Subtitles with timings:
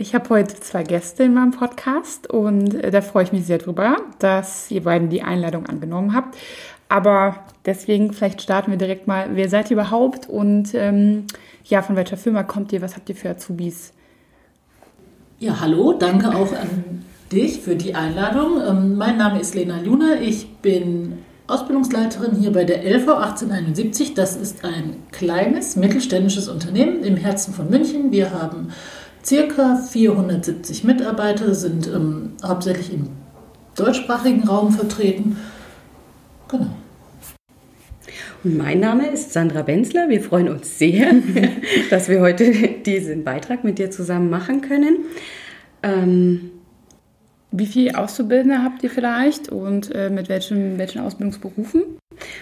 [0.00, 3.58] ich habe heute zwei Gäste in meinem Podcast und äh, da freue ich mich sehr
[3.58, 6.36] drüber, dass ihr beiden die Einladung angenommen habt.
[6.88, 9.28] Aber deswegen, vielleicht starten wir direkt mal.
[9.34, 11.26] Wer seid ihr überhaupt und ähm,
[11.64, 12.80] ja, von welcher Firma kommt ihr?
[12.80, 13.92] Was habt ihr für Azubis?
[15.38, 18.60] Ja, hallo, danke auch an dich für die Einladung.
[18.66, 20.20] Ähm, mein Name ist Lena Luna.
[20.20, 24.14] Ich bin Ausbildungsleiterin hier bei der LV 1871.
[24.14, 28.10] Das ist ein kleines mittelständisches Unternehmen im Herzen von München.
[28.12, 28.72] Wir haben
[29.24, 33.08] Circa 470 Mitarbeiter sind ähm, hauptsächlich im
[33.76, 35.36] deutschsprachigen Raum vertreten.
[36.48, 36.70] Genau.
[38.42, 40.08] Und mein Name ist Sandra Benzler.
[40.08, 41.12] Wir freuen uns sehr,
[41.90, 42.50] dass wir heute
[42.86, 45.00] diesen Beitrag mit dir zusammen machen können.
[45.82, 46.50] Ähm,
[47.52, 51.82] wie viele Auszubildende habt ihr vielleicht und äh, mit welchen, welchen Ausbildungsberufen?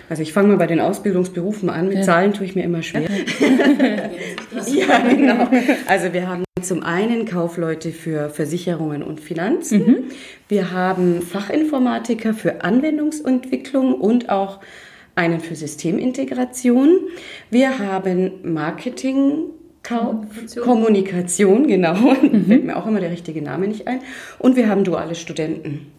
[0.09, 1.89] Also ich fange mal bei den Ausbildungsberufen an.
[1.89, 2.03] Mit ja.
[2.03, 3.03] Zahlen tue ich mir immer schwer.
[4.67, 5.49] ja, genau.
[5.87, 9.87] Also wir haben zum einen Kaufleute für Versicherungen und Finanzen.
[9.87, 9.97] Mhm.
[10.49, 14.61] Wir haben Fachinformatiker für Anwendungsentwicklung und auch
[15.15, 17.01] einen für Systemintegration.
[17.51, 19.51] Wir haben Marketing,
[19.83, 20.65] Kommunikation.
[20.65, 21.95] Kommunikation, genau.
[22.23, 22.45] Mhm.
[22.47, 24.01] Fällt mir auch immer der richtige Name nicht ein.
[24.39, 25.93] Und wir haben duale Studenten.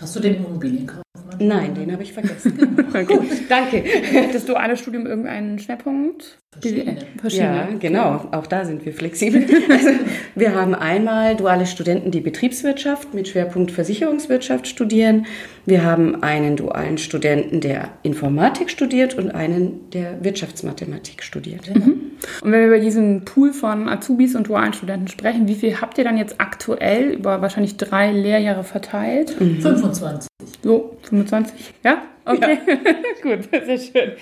[0.00, 1.02] Hast du den Immobilienkauf?
[1.38, 2.56] Nein, den habe ich vergessen.
[3.06, 3.84] Gut, danke.
[4.14, 6.38] Hattest du alle Studium irgendeinen Schwerpunkt?
[6.60, 6.98] Verschiedene.
[7.20, 7.56] Verschiedene.
[7.56, 8.28] Ja, genau.
[8.32, 9.46] Auch da sind wir flexibel.
[9.68, 9.90] Also,
[10.34, 15.26] wir haben einmal duale Studenten, die Betriebswirtschaft mit Schwerpunkt Versicherungswirtschaft studieren.
[15.66, 21.74] Wir haben einen dualen Studenten, der Informatik studiert und einen, der Wirtschaftsmathematik studiert.
[21.74, 22.12] Mhm.
[22.42, 25.98] Und wenn wir über diesen Pool von Azubis und dualen Studenten sprechen, wie viel habt
[25.98, 29.38] ihr dann jetzt aktuell über wahrscheinlich drei Lehrjahre verteilt?
[29.40, 29.60] Mhm.
[29.60, 30.28] 25.
[30.62, 31.74] So, 25?
[31.84, 32.02] Ja?
[32.26, 32.74] Okay, ja.
[33.22, 34.12] gut, sehr schön.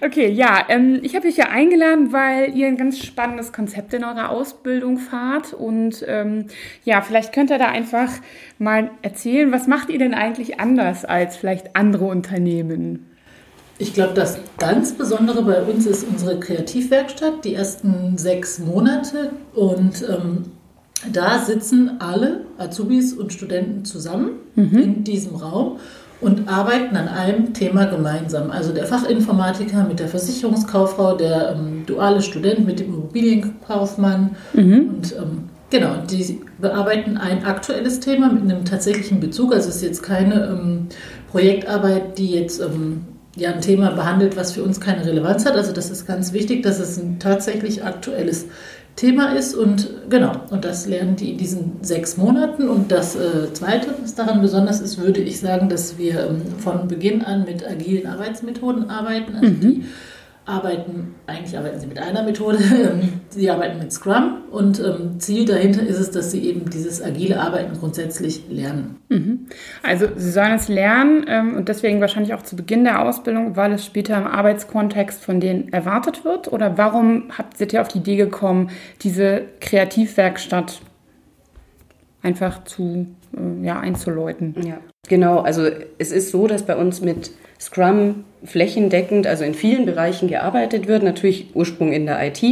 [0.00, 4.04] Okay, ja, ähm, ich habe euch ja eingeladen, weil ihr ein ganz spannendes Konzept in
[4.04, 5.54] eurer Ausbildung fahrt.
[5.54, 6.46] Und ähm,
[6.84, 8.10] ja, vielleicht könnt ihr da einfach
[8.58, 13.06] mal erzählen, was macht ihr denn eigentlich anders als vielleicht andere Unternehmen?
[13.78, 19.32] Ich glaube, das ganz Besondere bei uns ist unsere Kreativwerkstatt, die ersten sechs Monate.
[19.54, 20.46] Und ähm,
[21.12, 24.78] da sitzen alle Azubis und Studenten zusammen mhm.
[24.78, 25.78] in diesem Raum
[26.20, 28.50] und arbeiten an einem Thema gemeinsam.
[28.50, 34.94] Also der Fachinformatiker mit der Versicherungskauffrau, der ähm, duale Student mit dem Immobilienkaufmann mhm.
[34.96, 39.54] und ähm, genau, die bearbeiten ein aktuelles Thema mit einem tatsächlichen Bezug.
[39.54, 40.86] Also es ist jetzt keine ähm,
[41.30, 43.04] Projektarbeit, die jetzt ähm,
[43.36, 45.54] ja ein Thema behandelt, was für uns keine Relevanz hat.
[45.54, 48.46] Also das ist ganz wichtig, dass es ein tatsächlich aktuelles
[48.96, 49.54] Thema ist.
[49.54, 52.68] Und genau, und das lernen die in diesen sechs Monaten.
[52.68, 56.88] Und das äh, Zweite, was daran besonders ist, würde ich sagen, dass wir ähm, von
[56.88, 59.36] Beginn an mit agilen Arbeitsmethoden arbeiten.
[59.36, 59.60] Also mhm.
[59.60, 59.84] die
[60.46, 62.58] arbeiten, eigentlich arbeiten sie mit einer Methode,
[63.30, 67.40] sie arbeiten mit Scrum und ähm, Ziel dahinter ist es, dass sie eben dieses agile
[67.40, 68.96] Arbeiten grundsätzlich lernen.
[69.08, 69.48] Mhm.
[69.82, 73.72] Also sie sollen es lernen ähm, und deswegen wahrscheinlich auch zu Beginn der Ausbildung, weil
[73.72, 77.98] es später im Arbeitskontext von denen erwartet wird oder warum habt, seid ihr auf die
[77.98, 78.70] Idee gekommen,
[79.02, 80.80] diese Kreativwerkstatt
[82.22, 84.54] einfach zu, äh, ja, einzuläuten?
[84.64, 85.40] Ja, genau.
[85.40, 85.68] Also
[85.98, 91.02] es ist so, dass bei uns mit Scrum flächendeckend, also in vielen Bereichen gearbeitet wird.
[91.02, 92.42] Natürlich Ursprung in der IT,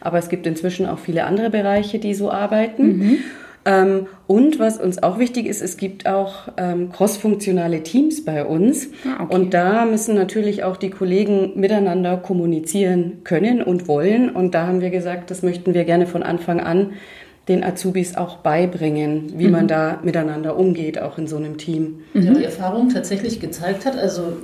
[0.00, 2.98] aber es gibt inzwischen auch viele andere Bereiche, die so arbeiten.
[2.98, 3.18] Mhm.
[3.66, 8.88] Ähm, und was uns auch wichtig ist, es gibt auch ähm, crossfunktionale Teams bei uns.
[9.04, 9.34] Ah, okay.
[9.34, 14.30] Und da müssen natürlich auch die Kollegen miteinander kommunizieren können und wollen.
[14.30, 16.92] Und da haben wir gesagt, das möchten wir gerne von Anfang an
[17.48, 19.52] den Azubis auch beibringen, wie mhm.
[19.52, 22.00] man da miteinander umgeht, auch in so einem Team.
[22.14, 24.38] Ja, die Erfahrung tatsächlich gezeigt hat, also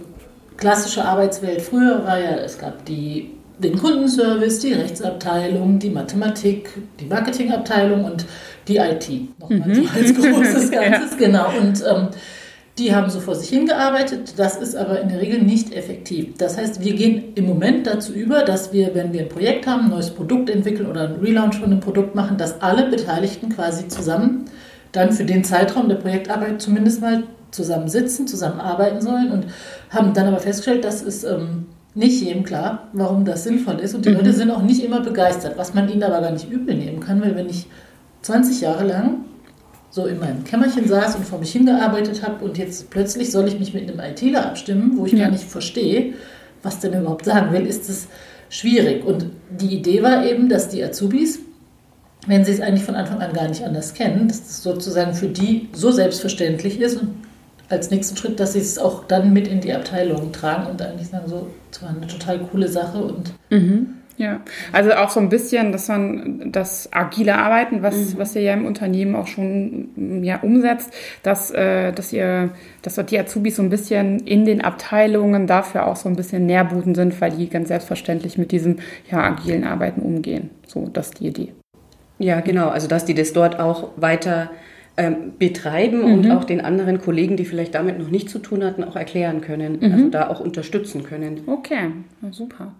[0.60, 6.70] klassische Arbeitswelt früher war ja, es gab die, den Kundenservice, die Rechtsabteilung, die Mathematik,
[7.00, 8.26] die Marketingabteilung und
[8.68, 9.10] die IT.
[9.40, 9.74] Nochmal mhm.
[9.74, 11.16] so als großes Ganzes, ja.
[11.18, 11.48] genau.
[11.58, 12.08] Und ähm,
[12.78, 14.34] die haben so vor sich hingearbeitet.
[14.36, 16.36] Das ist aber in der Regel nicht effektiv.
[16.38, 19.84] Das heißt, wir gehen im Moment dazu über, dass wir, wenn wir ein Projekt haben,
[19.84, 23.88] ein neues Produkt entwickeln oder einen Relaunch von einem Produkt machen, dass alle Beteiligten quasi
[23.88, 24.46] zusammen
[24.92, 29.46] dann für den Zeitraum der Projektarbeit zumindest mal zusammen sitzen, zusammen arbeiten sollen und
[29.90, 33.94] haben dann aber festgestellt, dass es ähm, nicht jedem klar, warum das sinnvoll ist.
[33.94, 34.16] Und die mhm.
[34.16, 37.20] Leute sind auch nicht immer begeistert, was man ihnen aber gar nicht übel nehmen kann,
[37.20, 37.66] weil wenn ich
[38.22, 39.24] 20 Jahre lang
[39.90, 43.58] so in meinem Kämmerchen saß und vor mich hingearbeitet habe und jetzt plötzlich soll ich
[43.58, 45.24] mich mit einem ITler abstimmen, wo ich ja.
[45.24, 46.14] gar nicht verstehe,
[46.62, 48.06] was mir überhaupt sagen will, ist es
[48.50, 49.04] schwierig.
[49.04, 51.40] Und die Idee war eben, dass die Azubis,
[52.26, 55.28] wenn sie es eigentlich von Anfang an gar nicht anders kennen, dass es sozusagen für
[55.28, 57.14] die so selbstverständlich ist und
[57.70, 61.08] als nächsten Schritt, dass sie es auch dann mit in die Abteilung tragen und eigentlich
[61.08, 63.94] sagen, so, das war eine total coole Sache und mhm.
[64.16, 68.18] Ja, also auch so ein bisschen, dass man das agile Arbeiten, was, mhm.
[68.18, 72.50] was ihr ja im Unternehmen auch schon ja, umsetzt, dass, äh, dass ihr,
[72.82, 76.94] dass die Azubis so ein bisschen in den Abteilungen dafür auch so ein bisschen Nährboden
[76.94, 78.80] sind, weil die ganz selbstverständlich mit diesem
[79.10, 80.50] ja, agilen Arbeiten umgehen.
[80.66, 81.54] So, das ist die Idee.
[82.18, 82.68] Ja, genau.
[82.68, 84.50] Also dass die das dort auch weiter
[84.96, 86.12] ähm, betreiben mhm.
[86.12, 89.40] und auch den anderen Kollegen, die vielleicht damit noch nicht zu tun hatten, auch erklären
[89.40, 89.78] können.
[89.80, 89.92] Mhm.
[89.92, 91.42] Also da auch unterstützen können.
[91.46, 91.90] Okay,
[92.30, 92.72] super.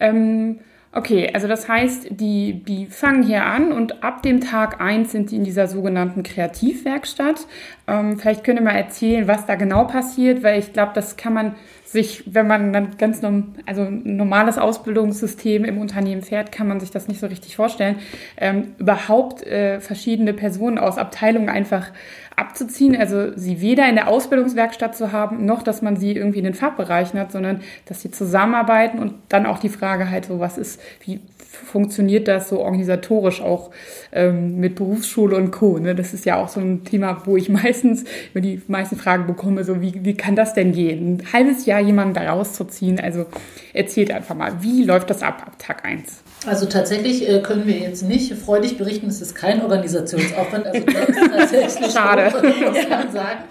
[0.00, 0.60] Ähm,
[0.92, 5.30] okay, also das heißt, die, die fangen hier an und ab dem Tag 1 sind
[5.30, 7.46] die in dieser sogenannten Kreativwerkstatt.
[7.86, 11.34] Ähm, vielleicht könnt ihr mal erzählen, was da genau passiert, weil ich glaube, das kann
[11.34, 11.54] man
[11.92, 16.80] sich, wenn man dann ganz norm, also ein normales Ausbildungssystem im Unternehmen fährt, kann man
[16.80, 17.96] sich das nicht so richtig vorstellen.
[18.38, 21.90] Ähm, überhaupt äh, verschiedene Personen aus Abteilungen einfach
[22.34, 26.44] abzuziehen, also sie weder in der Ausbildungswerkstatt zu haben, noch dass man sie irgendwie in
[26.44, 30.56] den Fachbereichen hat, sondern dass sie zusammenarbeiten und dann auch die Frage halt so, was
[30.56, 31.20] ist, wie
[31.52, 33.70] funktioniert das so organisatorisch auch
[34.12, 35.78] ähm, mit Berufsschule und Co.
[35.78, 35.94] Ne?
[35.94, 39.64] Das ist ja auch so ein Thema, wo ich meistens über die meisten Fragen bekomme,
[39.64, 41.18] so wie, wie kann das denn gehen?
[41.18, 43.26] Ein halbes Jahr jemanden da rauszuziehen, also
[43.74, 46.22] erzählt einfach mal, wie läuft das ab ab Tag 1?
[46.46, 50.66] Also tatsächlich äh, können wir jetzt nicht freudig berichten, es ist kein Organisationsaufwand.
[50.66, 52.32] Also das ist tatsächlich Schade.
[52.32, 53.44] Hoch, muss man sagen.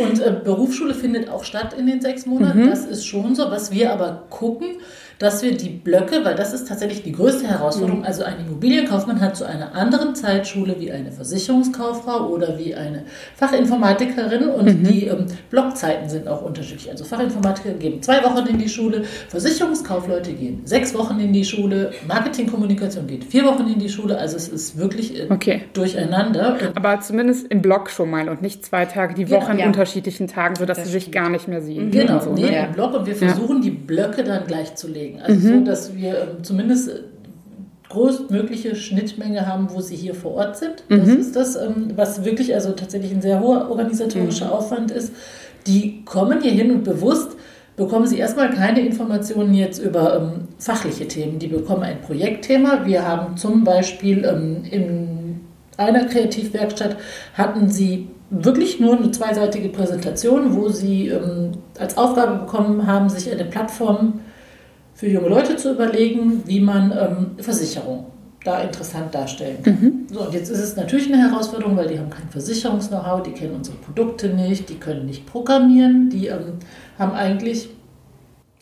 [0.00, 2.66] Und äh, Berufsschule findet auch statt in den sechs Monaten.
[2.66, 2.70] Mhm.
[2.70, 3.50] Das ist schon so.
[3.50, 4.76] Was wir aber gucken,
[5.18, 8.06] dass wir die Blöcke, weil das ist tatsächlich die größte Herausforderung, mhm.
[8.06, 13.04] also ein Immobilienkaufmann hat zu einer anderen Zeitschule wie eine Versicherungskauffrau oder wie eine
[13.36, 14.84] Fachinformatikerin und mhm.
[14.84, 16.90] die ähm, Blockzeiten sind auch unterschiedlich.
[16.90, 21.92] Also Fachinformatiker gehen zwei Wochen in die Schule, Versicherungskaufleute gehen sechs Wochen in die Schule,
[22.06, 25.62] Marketingkommunikation geht vier Wochen in die Schule, also es ist wirklich äh, okay.
[25.72, 26.58] durcheinander.
[26.74, 29.66] Aber zumindest im Block schon mal und nicht zwei Tage die Woche genau, ja.
[29.66, 31.90] unterschiedlichen Tagen, sodass das sie sich gar nicht mehr sehen.
[31.90, 32.66] Genau, so, nee, ne?
[32.66, 33.62] im Block und wir versuchen ja.
[33.62, 35.20] die Blöcke dann gleich zu legen legen.
[35.20, 35.58] Also mhm.
[35.58, 36.92] so, dass wir ähm, zumindest äh,
[37.88, 40.84] größtmögliche Schnittmenge haben, wo sie hier vor Ort sind.
[40.88, 41.20] Das mhm.
[41.20, 44.52] ist das, ähm, was wirklich also tatsächlich ein sehr hoher organisatorischer mhm.
[44.52, 45.12] Aufwand ist.
[45.66, 47.36] Die kommen hier hin und bewusst
[47.76, 51.38] bekommen sie erstmal keine Informationen jetzt über ähm, fachliche Themen.
[51.38, 52.86] Die bekommen ein Projektthema.
[52.86, 55.40] Wir haben zum Beispiel ähm, in
[55.76, 56.96] einer Kreativwerkstatt
[57.34, 63.30] hatten sie wirklich nur eine zweiseitige Präsentation, wo sie ähm, als Aufgabe bekommen haben, sich
[63.30, 64.20] eine Plattform
[64.96, 68.06] für junge Leute zu überlegen, wie man ähm, Versicherung
[68.42, 69.74] da interessant darstellen kann.
[69.74, 70.06] Mhm.
[70.10, 73.56] So, und jetzt ist es natürlich eine Herausforderung, weil die haben kein Versicherungs-Know-how, die kennen
[73.56, 76.54] unsere Produkte nicht, die können nicht programmieren, die ähm,
[76.98, 77.68] haben eigentlich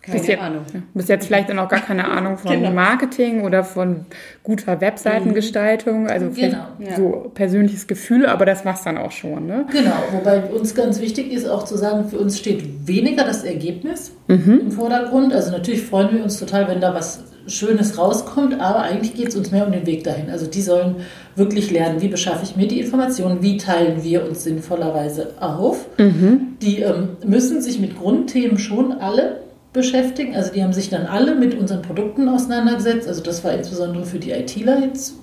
[0.05, 0.65] keine bis jetzt, Ahnung.
[0.93, 2.71] Bis jetzt vielleicht auch noch gar keine Ahnung von genau.
[2.73, 4.05] Marketing oder von
[4.43, 6.09] guter Webseitengestaltung.
[6.09, 6.97] Also genau, ja.
[6.97, 9.47] so persönliches Gefühl, aber das es dann auch schon.
[9.47, 9.65] Ne?
[9.73, 14.13] Genau, wobei uns ganz wichtig ist auch zu sagen, für uns steht weniger das Ergebnis
[14.29, 14.61] mhm.
[14.65, 15.33] im Vordergrund.
[15.33, 19.37] Also natürlich freuen wir uns total, wenn da was Schönes rauskommt, aber eigentlich geht es
[19.37, 20.31] uns mehr um den Weg dahin.
[20.31, 20.97] Also die sollen
[21.37, 25.87] wirklich lernen, wie beschaffe ich mir die Informationen, wie teilen wir uns sinnvollerweise auf.
[25.99, 26.57] Mhm.
[26.63, 29.44] Die ähm, müssen sich mit Grundthemen schon alle
[29.75, 30.35] beschäftigen.
[30.35, 33.07] Also die haben sich dann alle mit unseren Produkten auseinandergesetzt.
[33.07, 35.15] Also das war insbesondere für die ITler jetzt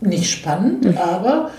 [0.00, 0.96] nicht spannend, mhm.
[0.96, 1.50] aber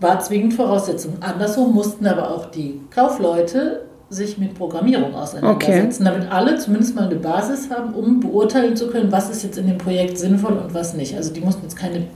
[0.00, 1.18] war zwingend Voraussetzung.
[1.20, 6.12] Andersrum mussten aber auch die Kaufleute sich mit Programmierung auseinandersetzen, okay.
[6.12, 9.66] damit alle zumindest mal eine Basis haben, um beurteilen zu können, was ist jetzt in
[9.66, 11.16] dem Projekt sinnvoll und was nicht.
[11.16, 12.06] Also die mussten jetzt keine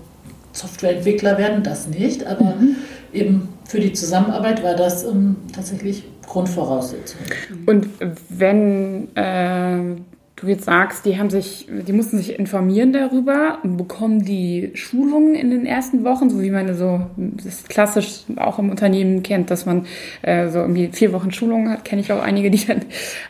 [0.53, 2.77] Softwareentwickler werden, das nicht, aber mhm.
[3.13, 7.21] eben für die Zusammenarbeit war das ähm, tatsächlich Grundvoraussetzung.
[7.67, 7.89] Und
[8.29, 9.97] wenn äh,
[10.41, 15.35] du jetzt sagst, die haben sich, die mussten sich informieren darüber und bekommen die Schulungen
[15.35, 19.67] in den ersten Wochen, so wie man so das klassisch auch im Unternehmen kennt, dass
[19.67, 19.87] man
[20.23, 22.83] äh, so irgendwie vier Wochen Schulungen hat, kenne ich auch einige, die dann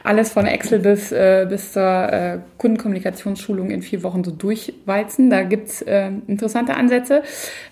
[0.04, 5.30] alles von Excel bis, äh, bis zur äh, Kundenkommunikationsschulung in vier Wochen so durchwalzen.
[5.30, 7.22] Da gibt's äh, interessante Ansätze.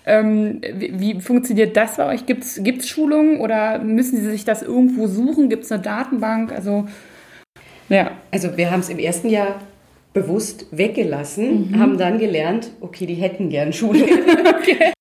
[0.05, 2.25] Ähm, wie, wie, funktioniert das bei euch?
[2.25, 5.49] Gibt's gibt's Schulungen oder müssen sie sich das irgendwo suchen?
[5.49, 6.51] Gibt's eine Datenbank?
[6.51, 6.87] Also
[7.89, 8.11] ja.
[8.31, 9.61] Also wir haben es im ersten Jahr
[10.13, 11.79] bewusst weggelassen, mhm.
[11.79, 14.03] haben dann gelernt, okay, die hätten gern Schulung.
[14.59, 14.93] okay.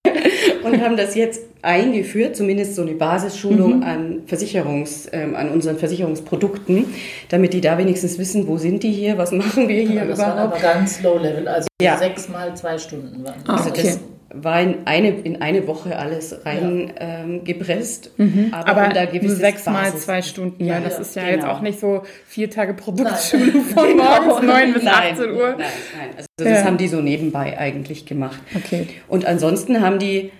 [0.63, 3.83] Und haben das jetzt eingeführt, zumindest so eine Basisschulung mhm.
[3.83, 6.87] an Versicherungs, ähm, an unseren Versicherungsprodukten,
[7.29, 10.19] damit die da wenigstens wissen, wo sind die hier, was machen wir hier ja, das
[10.19, 10.55] überhaupt.
[10.55, 11.97] Das war aber ganz low level, also ja.
[11.97, 13.41] sechs mal zwei Stunden waren.
[13.47, 13.83] Ah, also okay.
[13.85, 14.01] das
[14.33, 18.11] war in eine, in eine Woche alles reingepresst.
[18.17, 18.25] Ja.
[18.25, 20.65] Ähm, aber, aber da nur sechs mal zwei Stunden.
[20.65, 21.35] Ja, das ist ja genau.
[21.35, 24.05] jetzt auch nicht so vier Tage Produktschulung von genau.
[24.05, 25.51] morgens neun bis nein, 18 Uhr.
[25.51, 26.09] Nein, nein.
[26.17, 28.41] Also das haben die so nebenbei eigentlich gemacht.
[28.55, 28.89] Okay.
[29.09, 30.33] Und ansonsten haben die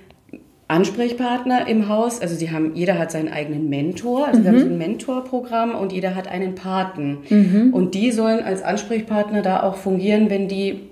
[0.69, 2.21] Ansprechpartner im Haus.
[2.21, 4.45] Also sie haben, jeder hat seinen eigenen Mentor, also mhm.
[4.45, 7.19] wir haben so ein Mentorprogramm und jeder hat einen Paten.
[7.29, 7.73] Mhm.
[7.73, 10.89] Und die sollen als Ansprechpartner da auch fungieren, wenn die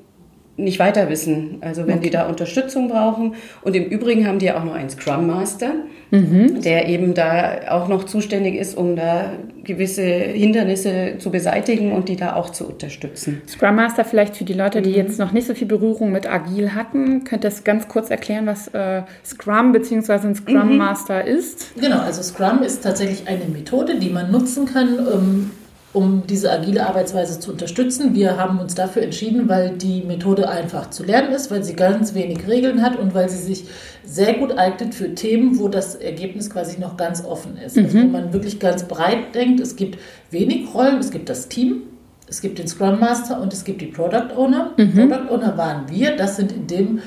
[0.57, 1.59] nicht weiter wissen.
[1.63, 2.05] Also wenn okay.
[2.05, 3.35] die da Unterstützung brauchen.
[3.63, 5.73] Und im Übrigen haben die ja auch noch einen Scrum Master,
[6.11, 6.61] mhm.
[6.63, 9.33] der eben da auch noch zuständig ist, um da
[9.65, 13.43] gewisse Hindernisse zu beseitigen und die da auch zu unterstützen.
[13.49, 14.97] Scrum Master vielleicht für die Leute, die mhm.
[14.97, 18.47] jetzt noch nicht so viel Berührung mit Agil hatten, könnt ihr das ganz kurz erklären,
[18.47, 20.29] was äh, Scrum bzw.
[20.29, 20.77] ein Scrum mhm.
[20.77, 21.73] Master ist?
[21.81, 25.51] Genau, also Scrum ist tatsächlich eine Methode, die man nutzen kann, um
[25.95, 28.15] um diese agile Arbeitsweise zu unterstützen.
[28.15, 32.15] Wir haben uns dafür entschieden, weil die Methode einfach zu lernen ist, weil sie ganz
[32.15, 33.67] wenig Regeln hat und weil sie sich
[34.05, 37.79] sehr gut eignet für Themen, wo das Ergebnis quasi noch ganz offen ist.
[37.79, 37.87] Also mhm.
[37.87, 39.61] Also wo man wirklich ganz breit denkt.
[39.61, 39.99] Es gibt
[40.33, 41.85] wenig Rollen, es gibt das Team,
[42.27, 44.73] es gibt den Scrum Master und es gibt die Product Owner.
[44.77, 44.95] Mhm.
[44.95, 46.99] Product Owner waren wir, das sind in dem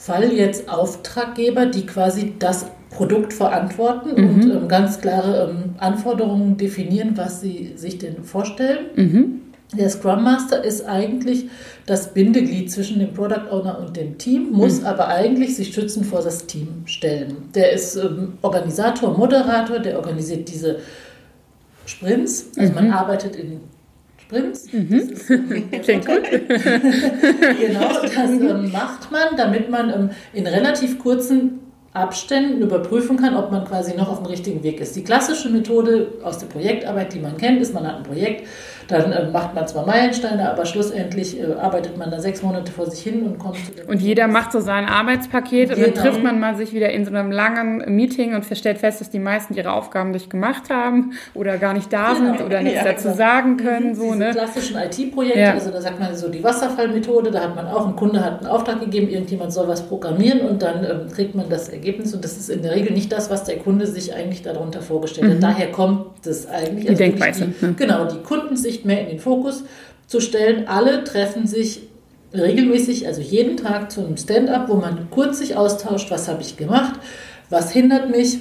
[0.00, 4.28] Fall jetzt Auftraggeber, die quasi das Produkt verantworten mhm.
[4.28, 8.86] und ähm, ganz klare ähm, Anforderungen definieren, was sie sich denn vorstellen.
[8.96, 9.40] Mhm.
[9.74, 11.50] Der Scrum Master ist eigentlich
[11.84, 14.86] das Bindeglied zwischen dem Product Owner und dem Team, muss mhm.
[14.86, 17.50] aber eigentlich sich schützend vor das Team stellen.
[17.54, 20.78] Der ist ähm, Organisator, Moderator, der organisiert diese
[21.84, 22.52] Sprints.
[22.56, 22.94] Also man mhm.
[22.94, 23.60] arbeitet in
[24.30, 24.72] Sprints.
[24.72, 25.12] Mhm.
[25.82, 26.22] Klingt gut.
[26.30, 31.60] genau, das ähm, macht man, damit man ähm, in relativ kurzen
[31.92, 34.94] Abständen überprüfen kann, ob man quasi noch auf dem richtigen Weg ist.
[34.94, 38.46] Die klassische Methode aus der Projektarbeit, die man kennt, ist, man hat ein Projekt,
[38.90, 42.90] dann äh, macht man zwar Meilensteine, aber schlussendlich äh, arbeitet man da sechs Monate vor
[42.90, 45.86] sich hin und kommt zu Und jeder macht so sein Arbeitspaket genau.
[45.86, 49.00] und dann trifft man mal sich wieder in so einem langen Meeting und stellt fest,
[49.00, 52.36] dass die meisten ihre Aufgaben nicht gemacht haben oder gar nicht da genau.
[52.36, 53.16] sind oder nichts ja, dazu genau.
[53.16, 53.94] sagen können.
[53.94, 54.30] So, ne?
[54.30, 55.52] klassischen IT-Projekte, ja.
[55.52, 58.48] also da sagt man so die Wasserfallmethode, da hat man auch, ein Kunde hat einen
[58.48, 62.36] Auftrag gegeben, irgendjemand soll was programmieren und dann ähm, kriegt man das Ergebnis und das
[62.36, 65.36] ist in der Regel nicht das, was der Kunde sich eigentlich darunter vorgestellt hat.
[65.36, 65.40] Mhm.
[65.40, 66.84] Daher kommt das eigentlich.
[66.84, 67.46] Die also Denkweise.
[67.46, 67.74] Die, ne?
[67.76, 69.64] Genau, die Kunden sich nicht mehr in den Fokus
[70.06, 70.66] zu stellen.
[70.66, 71.82] Alle treffen sich
[72.32, 76.56] regelmäßig, also jeden Tag zu einem Stand-up, wo man kurz sich austauscht, was habe ich
[76.56, 76.98] gemacht,
[77.50, 78.38] was hindert mich,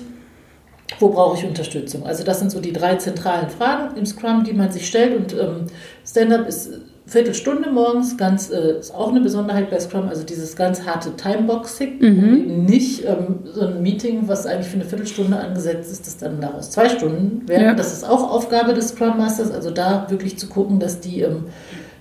[0.99, 2.05] wo brauche ich Unterstützung.
[2.05, 5.15] Also das sind so die drei zentralen Fragen im Scrum, die man sich stellt.
[5.15, 5.67] Und ähm,
[6.05, 6.69] Stand-up ist
[7.09, 11.97] Viertelstunde morgens, ganz, äh, ist auch eine Besonderheit bei Scrum, also dieses ganz harte Timeboxing,
[11.99, 12.65] mhm.
[12.65, 16.69] nicht ähm, so ein Meeting, was eigentlich für eine Viertelstunde angesetzt ist, das dann daraus
[16.69, 17.63] zwei Stunden werden.
[17.63, 17.73] Ja.
[17.73, 21.45] Das ist auch Aufgabe des Scrum Masters, also da wirklich zu gucken, dass die ähm,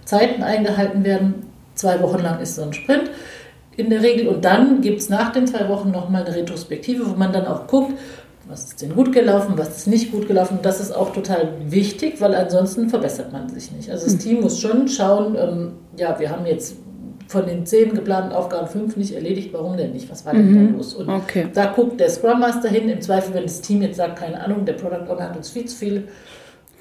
[0.04, 1.46] Zeiten eingehalten werden.
[1.74, 3.10] Zwei Wochen lang ist so ein Sprint
[3.78, 7.14] in der Regel und dann gibt es nach den zwei Wochen nochmal eine Retrospektive, wo
[7.14, 7.92] man dann auch guckt,
[8.48, 10.58] was ist denn gut gelaufen, was ist nicht gut gelaufen.
[10.62, 13.90] Das ist auch total wichtig, weil ansonsten verbessert man sich nicht.
[13.90, 14.20] Also das mhm.
[14.20, 16.76] Team muss schon schauen, ähm, ja, wir haben jetzt
[17.28, 20.10] von den zehn geplanten Aufgaben fünf nicht erledigt, warum denn nicht?
[20.10, 20.72] Was war denn mhm.
[20.72, 20.94] da los?
[20.94, 21.48] Und okay.
[21.52, 24.64] da guckt der Scrum Master hin, im Zweifel, wenn das Team jetzt sagt, keine Ahnung,
[24.64, 26.04] der Product Owner hat uns viel zu viele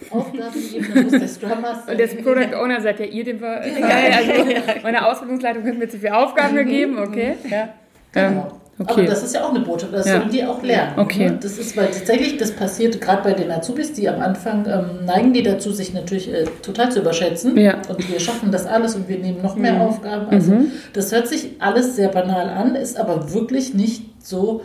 [0.09, 1.91] Aufgaben gegeben, dann muss der Scrum Master...
[1.91, 3.59] Und der Product Owner seid ja ihr, dem wir...
[3.59, 3.87] Genau.
[3.87, 7.35] Also meine Ausbildungsleitung hat mir zu viele Aufgaben gegeben, okay.
[7.49, 7.69] Ja.
[8.13, 8.61] Genau.
[8.79, 8.91] Okay.
[8.91, 10.19] Aber das ist ja auch eine Botschaft, das ja.
[10.19, 10.99] sollen die auch lernen.
[10.99, 11.31] Okay.
[11.31, 11.39] Ne?
[11.41, 15.33] Das ist, weil tatsächlich, das passiert gerade bei den Azubis, die am Anfang ähm, neigen
[15.33, 17.57] die dazu, sich natürlich äh, total zu überschätzen.
[17.57, 17.81] Ja.
[17.89, 19.81] Und wir schaffen das alles und wir nehmen noch mehr mhm.
[19.81, 20.27] Aufgaben.
[20.29, 20.71] Also mhm.
[20.93, 24.61] das hört sich alles sehr banal an, ist aber wirklich nicht so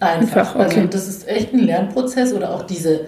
[0.00, 0.36] einfach.
[0.36, 0.80] einfach also okay.
[0.80, 3.02] Also das ist echt ein Lernprozess oder auch diese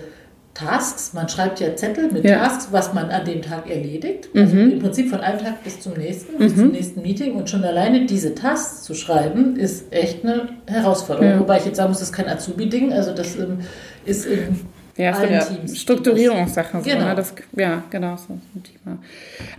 [0.57, 1.13] Tasks.
[1.13, 2.39] Man schreibt ja Zettel mit ja.
[2.39, 4.29] Tasks, was man an dem Tag erledigt.
[4.35, 4.73] Also mhm.
[4.73, 6.39] im Prinzip von einem Tag bis zum nächsten, mhm.
[6.39, 7.35] bis zum nächsten Meeting.
[7.35, 11.31] Und schon alleine diese Tasks zu schreiben, ist echt eine Herausforderung.
[11.31, 11.41] Ja.
[11.41, 12.93] Wobei ich jetzt sagen muss, das ist kein Azubi-Ding.
[12.93, 13.59] Also das ähm,
[14.07, 14.61] ist im
[14.97, 15.45] ja, allen ja.
[15.45, 15.79] Teams.
[15.79, 16.83] Strukturierungssachen.
[16.83, 16.95] So, ne?
[16.95, 17.09] genau.
[17.09, 17.15] Ne?
[17.15, 18.17] Das, ja, genau.
[18.17, 18.99] So ein Thema.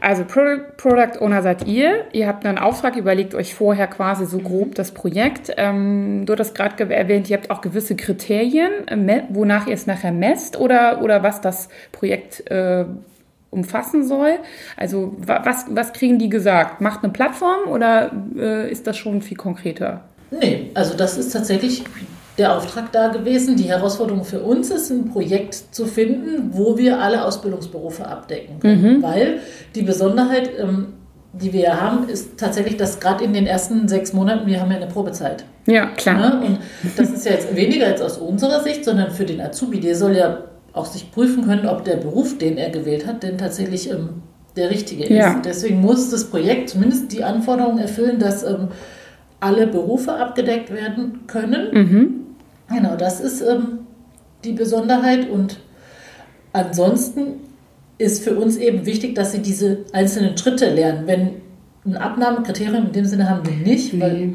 [0.01, 2.05] Also Product, Product Owner seid ihr.
[2.11, 5.51] Ihr habt einen Auftrag, überlegt euch vorher quasi so grob das Projekt.
[5.57, 8.71] Ähm, du hast gerade erwähnt, ihr habt auch gewisse Kriterien,
[9.29, 12.85] wonach ihr es nachher messt oder, oder was das Projekt äh,
[13.49, 14.39] umfassen soll.
[14.75, 16.81] Also was, was kriegen die gesagt?
[16.81, 20.01] Macht eine Plattform oder äh, ist das schon viel konkreter?
[20.31, 21.83] Nee, also das ist tatsächlich
[22.37, 23.55] der Auftrag da gewesen.
[23.55, 28.97] Die Herausforderung für uns ist, ein Projekt zu finden, wo wir alle Ausbildungsberufe abdecken können.
[28.97, 29.03] Mhm.
[29.03, 29.39] Weil
[29.75, 30.93] die Besonderheit, ähm,
[31.33, 34.71] die wir ja haben, ist tatsächlich, dass gerade in den ersten sechs Monaten, wir haben
[34.71, 35.45] ja eine Probezeit.
[35.65, 36.19] Ja, klar.
[36.19, 36.59] Ja, und
[36.95, 40.15] das ist ja jetzt weniger als aus unserer Sicht, sondern für den Azubi, der soll
[40.15, 44.21] ja auch sich prüfen können, ob der Beruf, den er gewählt hat, denn tatsächlich ähm,
[44.55, 45.09] der richtige ist.
[45.09, 45.41] Ja.
[45.43, 48.69] Deswegen muss das Projekt zumindest die Anforderungen erfüllen, dass ähm,
[49.39, 51.71] alle Berufe abgedeckt werden können.
[51.73, 52.26] Mhm.
[52.69, 53.79] Genau, das ist ähm,
[54.43, 55.29] die Besonderheit.
[55.29, 55.59] Und
[56.53, 57.35] ansonsten
[57.97, 61.07] ist für uns eben wichtig, dass sie diese einzelnen Schritte lernen.
[61.07, 61.29] Wenn
[61.85, 64.33] ein Abnahmekriterium in dem Sinne haben wir nicht, weil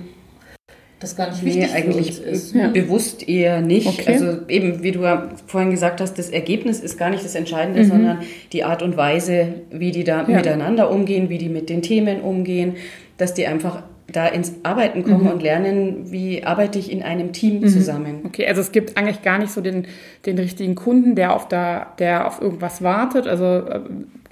[1.00, 2.54] das gar nicht wichtig nee, eigentlich ist.
[2.54, 2.68] Ja.
[2.68, 3.86] bewusst eher nicht.
[3.88, 4.14] Okay.
[4.14, 7.82] Also eben, wie du ja vorhin gesagt hast, das Ergebnis ist gar nicht das Entscheidende,
[7.82, 7.88] Mhm.
[7.88, 8.18] sondern
[8.52, 10.36] die Art und Weise, wie die da Ja.
[10.36, 12.74] miteinander umgehen, wie die mit den Themen umgehen,
[13.18, 15.30] dass die einfach da ins Arbeiten kommen Mhm.
[15.30, 18.20] und lernen, wie arbeite ich in einem Team zusammen.
[18.24, 19.86] Okay, also es gibt eigentlich gar nicht so den,
[20.26, 23.26] den richtigen Kunden, der auf, da, der auf irgendwas wartet.
[23.26, 23.80] Also äh,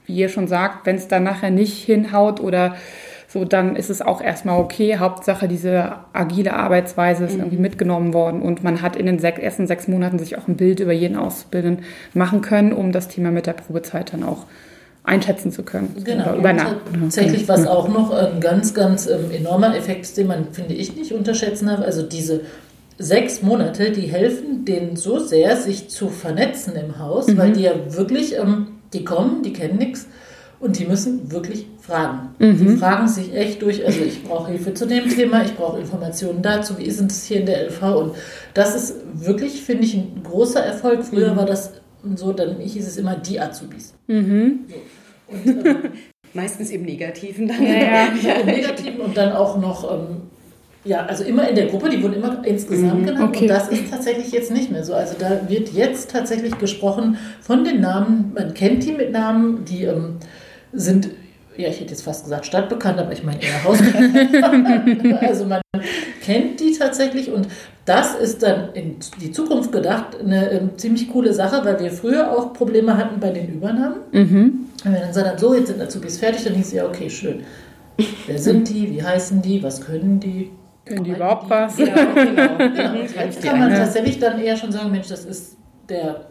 [0.07, 2.75] wie ihr schon sagt, wenn es dann nachher nicht hinhaut oder
[3.29, 4.97] so, dann ist es auch erstmal okay.
[4.99, 9.69] Hauptsache, diese agile Arbeitsweise ist irgendwie mitgenommen worden und man hat in den sech, ersten
[9.69, 13.47] sechs Monaten sich auch ein Bild über jeden Auszubildenden machen können, um das Thema mit
[13.47, 14.47] der Probezeit dann auch
[15.03, 16.03] einschätzen zu können.
[16.05, 16.37] Genau.
[16.37, 16.77] Übernahmen.
[16.93, 20.95] tatsächlich, was auch noch ein ganz, ganz ähm, enormer Effekt ist, den man, finde ich,
[20.95, 21.81] nicht unterschätzen darf.
[21.81, 22.43] Also diese
[22.99, 27.73] sechs Monate, die helfen denen so sehr, sich zu vernetzen im Haus, weil die ja
[27.89, 30.07] wirklich, ähm, die kommen, die kennen nichts
[30.61, 32.35] und die müssen wirklich fragen.
[32.39, 36.43] Die fragen sich echt durch, also ich brauche Hilfe zu dem Thema, ich brauche Informationen
[36.43, 38.15] dazu, wie ist es hier in der LV und
[38.53, 41.03] das ist wirklich, finde ich, ein großer Erfolg.
[41.05, 41.73] Früher war das
[42.17, 43.95] so, dann hieß es immer die Azubis.
[44.07, 44.15] So.
[44.15, 44.27] Und,
[45.67, 45.79] ähm,
[46.35, 47.63] Meistens im Negativen dann.
[47.63, 48.09] Ja, ja.
[48.23, 50.23] ja, im Negativen und dann auch noch, ähm,
[50.85, 53.43] ja, also immer in der Gruppe, die wurden immer insgesamt genannt okay.
[53.43, 54.95] und das ist tatsächlich jetzt nicht mehr so.
[54.95, 59.85] Also da wird jetzt tatsächlich gesprochen von den Namen, man kennt die mit Namen, die
[59.85, 60.17] ähm,
[60.73, 61.11] sind,
[61.63, 65.23] ja, ich hätte jetzt fast gesagt stadtbekannt, aber ich meine eher hausbekannt.
[65.23, 65.61] also man
[66.23, 67.49] kennt die tatsächlich und
[67.85, 72.31] das ist dann in die Zukunft gedacht eine ähm, ziemlich coole Sache, weil wir früher
[72.31, 73.97] auch Probleme hatten bei den Übernahmen.
[74.13, 74.67] Mhm.
[74.85, 77.45] Wenn wir dann sagen, so, jetzt sind Azubis fertig, dann hieß es ja, okay, schön.
[78.27, 78.91] Wer sind die?
[78.91, 79.63] Wie heißen die?
[79.63, 80.51] Was können die?
[80.87, 81.79] Können die überhaupt was?
[81.79, 82.57] Ja, genau.
[82.57, 82.93] genau.
[82.93, 82.97] Mhm.
[83.25, 85.57] Jetzt kann man tatsächlich dann eher schon sagen, Mensch, das ist
[85.89, 86.27] der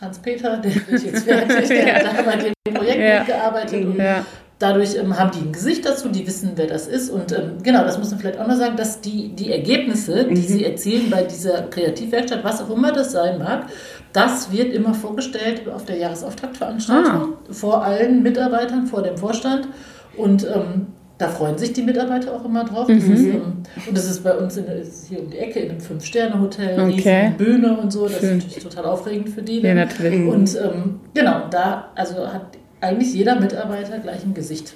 [0.00, 3.18] Hans-Peter, der wird jetzt fertig, der hat da bei dem Projekt Ja.
[3.20, 4.26] mitgearbeitet und Ja.
[4.62, 7.82] Dadurch ähm, haben die ein Gesicht dazu, die wissen, wer das ist und ähm, genau,
[7.84, 11.24] das muss man vielleicht auch noch sagen, dass die, die Ergebnisse, die sie erzielen bei
[11.24, 13.66] dieser Kreativwerkstatt, was auch immer das sein mag,
[14.12, 19.68] das wird immer vorgestellt auf der Jahresauftaktveranstaltung vor allen Mitarbeitern, vor dem Vorstand
[20.16, 20.86] und ähm,
[21.18, 22.88] da freuen sich die Mitarbeiter auch immer drauf.
[22.88, 24.64] Das ist, ähm, und das ist bei uns in,
[25.08, 27.32] hier um die Ecke in einem Fünf-Sterne-Hotel, Okay.
[27.38, 28.08] Bühne und so.
[28.08, 28.38] Das Schön.
[28.38, 29.60] ist natürlich total aufregend für die.
[29.60, 30.26] Ja, natürlich.
[30.26, 34.74] Und ähm, genau, da also hat eigentlich jeder Mitarbeiter gleich ein Gesicht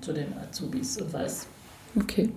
[0.00, 1.46] zu den Azubis und weiß.
[1.98, 2.28] Okay.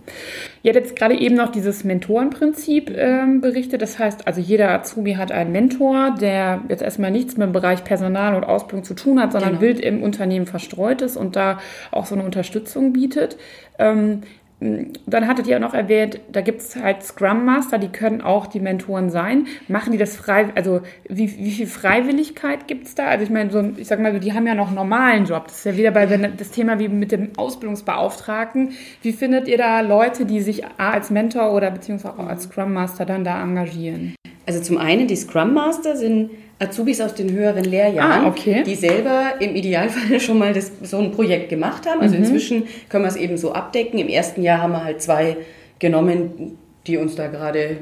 [0.64, 3.82] Ihr habt jetzt gerade eben noch dieses Mentorenprinzip ähm, berichtet.
[3.82, 7.84] Das heißt, also jeder Azubi hat einen Mentor, der jetzt erstmal nichts mit dem Bereich
[7.84, 9.62] Personal und Ausbildung zu tun hat, sondern Genau.
[9.62, 11.60] wild im Unternehmen verstreut ist und da
[11.92, 13.38] auch so eine Unterstützung bietet.
[13.78, 14.22] Ähm,
[14.62, 18.46] dann hattet ihr auch noch erwähnt, da gibt es halt Scrum Master, die können auch
[18.46, 19.48] die Mentoren sein.
[19.68, 23.08] Machen die das frei, also wie, wie viel Freiwilligkeit gibt es da?
[23.08, 25.46] Also ich meine, so, ich sag mal, so, die haben ja noch einen normalen Job.
[25.46, 28.74] Das ist ja wieder bei wenn das Thema wie mit dem Ausbildungsbeauftragten.
[29.02, 32.72] Wie findet ihr da Leute, die sich A als Mentor oder beziehungsweise auch als Scrum
[32.72, 34.14] Master dann da engagieren?
[34.46, 36.30] Also zum einen die Scrum Master sind
[36.62, 38.64] Azubis aus den höheren Lehrjahren, Ah, okay.
[38.66, 41.98] die selber im Idealfall schon mal das, so ein Projekt gemacht haben.
[41.98, 42.04] Mhm.
[42.04, 43.98] Also inzwischen können wir es eben so abdecken.
[44.00, 45.38] Im ersten Jahr haben wir halt zwei
[45.80, 47.78] genommen, die uns da gerade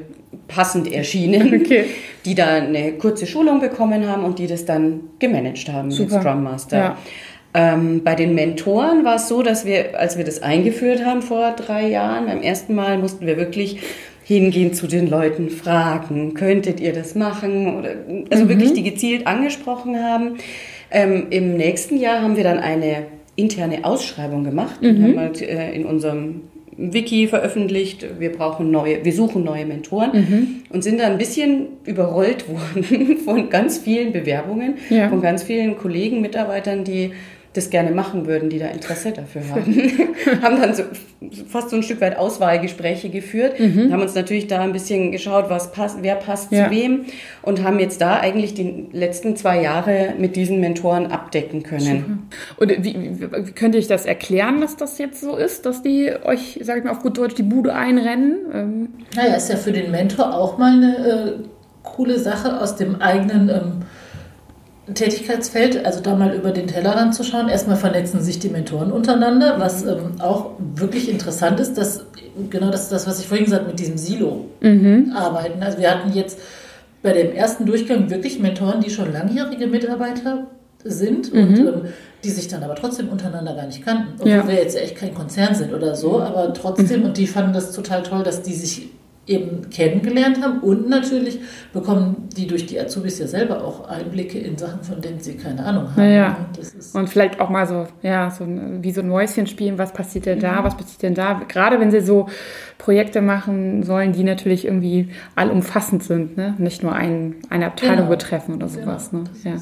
[0.48, 1.84] passend erschienen, Okay.
[2.24, 6.14] die da eine kurze Schulung bekommen haben und die das dann gemanagt haben Super.
[6.14, 6.78] mit Scrum Master.
[6.78, 6.98] Ja.
[7.52, 11.50] Ähm, bei den Mentoren war es so, dass wir, als wir das eingeführt haben vor
[11.56, 13.80] drei Jahren, beim ersten Mal mussten wir wirklich
[14.30, 17.78] hingehen zu den Leuten, fragen, könntet ihr das machen?
[17.78, 17.90] Oder,
[18.30, 20.36] also wirklich die gezielt angesprochen haben.
[20.90, 25.72] Ähm, Im nächsten Jahr haben wir dann eine interne Ausschreibung gemacht und haben halt, äh,
[25.72, 26.42] in unserem
[26.76, 32.44] Wiki veröffentlicht, wir brauchen neue, wir suchen neue Mentoren und sind da ein bisschen überrollt
[32.48, 35.08] worden von ganz vielen Bewerbungen, Ja.
[35.08, 37.10] von ganz vielen Kollegen, Mitarbeitern, die
[37.52, 39.74] das gerne machen würden, die da Interesse dafür haben.
[40.42, 40.84] haben dann so,
[41.48, 45.72] fast so ein Stück weit Auswahlgespräche geführt, haben uns natürlich da ein bisschen geschaut, was
[45.72, 46.66] passt, wer passt Ja.
[46.66, 47.06] zu wem
[47.42, 52.28] und haben jetzt da eigentlich die letzten zwei Jahre mit diesen Mentoren abdecken können.
[52.56, 55.82] Und wie, wie, wie könnt ihr euch das erklären, dass das jetzt so ist, dass
[55.82, 58.36] die euch, sag ich mal auf gut Deutsch, die Bude einrennen?
[58.54, 61.32] Ähm, Naja, ist ja für den Mentor auch mal eine äh,
[61.82, 63.72] coole Sache aus dem eigenen ähm,
[64.94, 67.48] Tätigkeitsfeld, also da mal über den Tellerrand zu schauen.
[67.48, 72.04] Erstmal vernetzen sich die Mentoren untereinander, was ähm, auch wirklich interessant ist, dass
[72.50, 74.46] genau das ist das, was ich vorhin gesagt habe, mit diesem Silo
[75.14, 75.62] arbeiten.
[75.62, 76.38] Also wir hatten jetzt
[77.02, 80.46] bei dem ersten Durchgang wirklich Mentoren, die schon langjährige Mitarbeiter
[80.84, 81.82] sind und ähm,
[82.24, 84.14] die sich dann aber trotzdem untereinander gar nicht kannten.
[84.18, 84.46] Obwohl Ja.
[84.48, 88.02] wir jetzt echt kein Konzern sind oder so, aber trotzdem, und die fanden das total
[88.02, 88.90] toll, dass die sich
[89.26, 91.38] eben kennengelernt haben und natürlich
[91.72, 95.64] bekommen die durch die Azubis ja selber auch Einblicke in Sachen, von denen sie keine
[95.64, 96.02] Ahnung haben.
[96.02, 96.28] Ja, ja.
[96.30, 96.36] ne?
[96.56, 99.92] Das ist Und vielleicht auch mal so, ja, so wie so ein Mäuschen spielen, was
[99.92, 100.42] passiert denn Mhm.
[100.42, 101.42] da, was passiert denn da?
[101.46, 102.26] Gerade wenn sie so
[102.78, 106.54] Projekte machen sollen, die natürlich irgendwie allumfassend sind, ne?
[106.58, 108.08] Nicht nur ein, eine Abteilung Genau.
[108.10, 109.24] betreffen oder Genau, sowas, ne?
[109.32, 109.52] das Ja.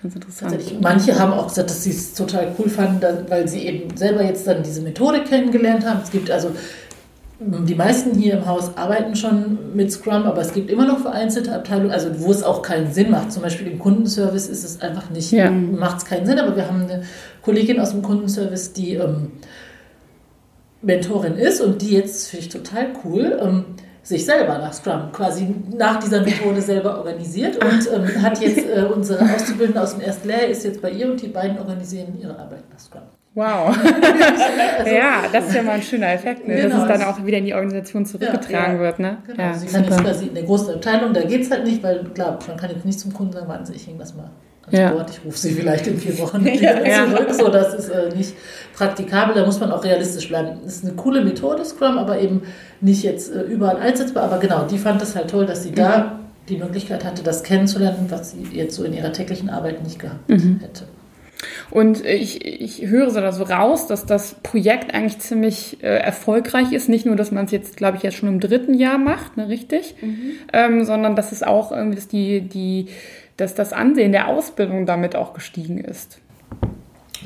[0.00, 0.80] Ganz interessant.
[0.80, 4.46] Manche haben auch gesagt, dass sie es total cool fanden, weil sie eben selber jetzt
[4.46, 5.98] dann diese Methode kennengelernt haben.
[6.04, 6.50] Es gibt also,
[7.40, 11.54] die meisten hier im Haus arbeiten schon mit Scrum, aber es gibt immer noch vereinzelte
[11.54, 13.30] Abteilungen, also wo es auch keinen Sinn macht.
[13.30, 15.48] Zum Beispiel im Kundenservice ist es einfach nicht, Ja.
[15.50, 17.02] macht es keinen Sinn, aber wir haben eine
[17.42, 19.32] Kollegin aus dem Kundenservice, die ähm,
[20.82, 23.64] Mentorin ist und die jetzt, finde ich total cool, ähm,
[24.02, 28.82] sich selber nach Scrum quasi nach dieser Methode selber organisiert und ähm, hat jetzt äh,
[28.84, 32.36] unsere Auszubildende aus dem ersten Lehrjahr ist jetzt bei ihr und die beiden organisieren ihre
[32.38, 33.02] Arbeit nach Scrum.
[33.38, 33.76] Wow.
[34.86, 36.56] ja, das ist ja mal ein schöner Effekt, ne?
[36.56, 38.78] Genau, dass es dann auch wieder in die Organisation zurückgetragen Ja, ja.
[38.80, 38.98] wird.
[38.98, 39.18] Ne?
[39.26, 39.42] Genau.
[39.42, 42.02] Ja, sie kann jetzt quasi in der großen Abteilung, da geht es halt nicht, weil
[42.14, 44.28] klar, man kann jetzt nicht zum Kunden sagen, warten Sie, ich hänge das mal
[44.70, 44.90] Ja.
[44.90, 47.06] Board, ich rufe Sie vielleicht in vier Wochen wieder Ja.
[47.06, 47.28] zurück.
[47.32, 48.34] So, das ist äh, nicht
[48.74, 50.58] praktikabel, da muss man auch realistisch bleiben.
[50.64, 52.42] Das ist eine coole Methode, Scrum, aber eben
[52.80, 54.24] nicht jetzt äh, überall einsetzbar.
[54.24, 58.06] Aber genau, die fand es halt toll, dass sie da die Möglichkeit hatte, das kennenzulernen,
[58.08, 60.58] was sie jetzt so in ihrer täglichen Arbeit nicht gehabt Mhm.
[60.60, 60.84] hätte.
[61.70, 66.72] Und ich, ich höre so da so raus, dass das Projekt eigentlich ziemlich äh, erfolgreich
[66.72, 66.88] ist.
[66.88, 69.48] Nicht nur, dass man es jetzt, glaube ich, jetzt schon im dritten Jahr macht, ne,
[69.48, 69.94] richtig?
[70.52, 72.86] Ähm, sondern dass es auch irgendwie, dass die, die,
[73.36, 76.18] dass das Ansehen der Ausbildung damit auch gestiegen ist.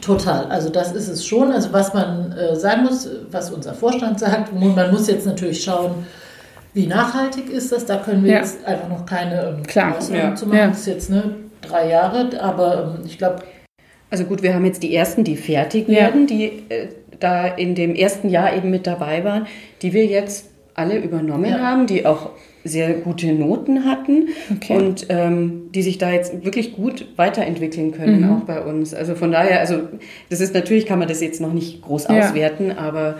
[0.01, 1.53] Total, also das ist es schon.
[1.53, 6.07] Also was man äh, sagen muss, was unser Vorstand sagt, man muss jetzt natürlich schauen,
[6.75, 7.85] wie nachhaltig ist das.
[7.87, 8.39] Da können wir Ja.
[8.39, 10.35] jetzt einfach noch keine ähm, Klar, Ausnahmen ja.
[10.35, 10.59] zu machen.
[10.59, 10.69] Ja.
[10.69, 13.43] Das ist jetzt ne, drei Jahre, aber ähm, ich glaube,
[14.13, 15.95] Also gut, wir haben jetzt die ersten, die fertig Ja.
[16.03, 19.47] werden, die äh, da in dem ersten Jahr eben mit dabei waren,
[19.81, 21.59] die wir jetzt alle übernommen Ja.
[21.61, 22.31] haben, die auch
[22.65, 24.77] sehr gute Noten hatten Okay.
[24.77, 28.33] und ähm, die sich da jetzt wirklich gut weiterentwickeln können, Mhm.
[28.37, 28.93] auch bei uns.
[28.95, 29.81] Also von daher, also
[30.29, 32.19] das ist natürlich, kann man das jetzt noch nicht groß Ja.
[32.21, 33.17] auswerten, aber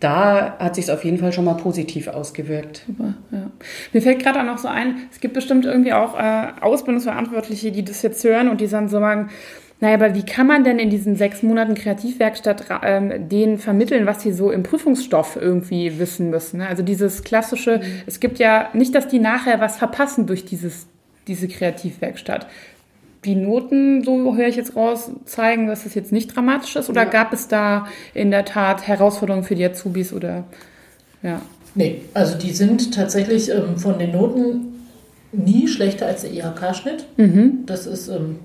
[0.00, 2.82] da hat sich es auf jeden Fall schon mal positiv ausgewirkt.
[2.86, 3.50] Super, ja.
[3.94, 7.84] Mir fällt gerade auch noch so ein, es gibt bestimmt irgendwie auch äh, Ausbildungsverantwortliche, die
[7.84, 9.30] das jetzt hören und die dann so sagen,
[9.80, 14.22] naja, aber wie kann man denn in diesen sechs Monaten Kreativwerkstatt ähm, denen vermitteln, was
[14.22, 16.58] sie so im Prüfungsstoff irgendwie wissen müssen?
[16.58, 16.68] Ne?
[16.68, 20.86] Also dieses klassische, es gibt ja nicht, dass die nachher was verpassen durch dieses,
[21.26, 22.46] diese Kreativwerkstatt.
[23.24, 26.88] Die Noten, so höre ich jetzt raus, zeigen, dass es jetzt nicht dramatisch ist?
[26.88, 27.08] Oder Ja.
[27.10, 30.44] gab es da in der Tat Herausforderungen für die Azubis oder
[31.22, 31.40] ja?
[31.74, 34.74] nee, also die sind tatsächlich ähm, von den Noten
[35.32, 37.06] nie schlechter als der IHK-Schnitt.
[37.16, 37.64] Mhm.
[37.66, 38.36] Das ist ähm,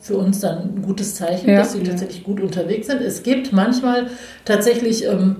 [0.00, 1.56] für uns dann ein gutes Zeichen, Ja.
[1.58, 3.00] dass sie tatsächlich gut unterwegs sind.
[3.02, 4.06] Es gibt manchmal
[4.44, 5.36] tatsächlich, ähm,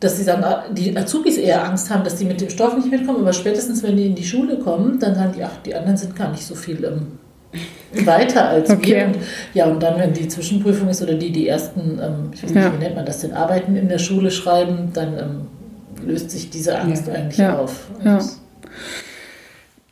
[0.00, 2.90] dass sie sagen, ah, die Azubis eher Angst haben, dass die mit dem Stoff nicht
[2.90, 5.96] mitkommen, aber spätestens, wenn die in die Schule kommen, dann sagen die, ach, die anderen
[5.96, 7.06] sind gar nicht so viel ähm,
[8.06, 8.86] weiter als Okay.
[8.96, 9.06] wir.
[9.06, 9.16] Und,
[9.54, 12.62] ja, und dann, wenn die Zwischenprüfung ist oder die die ersten, ähm, ich weiß nicht,
[12.64, 12.72] Ja.
[12.72, 16.78] wie nennt man das denn, Arbeiten in der Schule schreiben, dann ähm, löst sich diese
[16.78, 17.58] Angst eigentlich Ja.
[17.58, 17.86] auf.
[18.04, 18.18] Ja.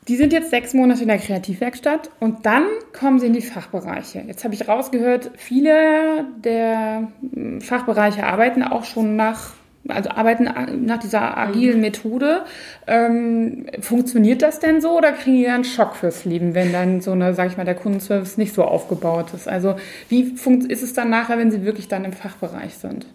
[0.09, 4.25] Die sind jetzt sechs Monate in der Kreativwerkstatt und dann kommen sie in die Fachbereiche.
[4.27, 9.53] Jetzt habe ich rausgehört, viele der mm, Fachbereiche arbeiten auch schon nach,
[9.87, 10.49] also arbeiten
[10.85, 12.43] nach dieser agilen Methode.
[12.89, 17.01] Ähm, funktioniert das denn so oder kriegen die dann einen Schock fürs Leben, wenn dann
[17.01, 19.47] so eine, sag ich mal, der Kundenservice nicht so aufgebaut ist?
[19.47, 19.77] Also
[20.09, 20.35] wie
[20.69, 23.07] ist es dann nachher, wenn sie wirklich dann im Fachbereich sind?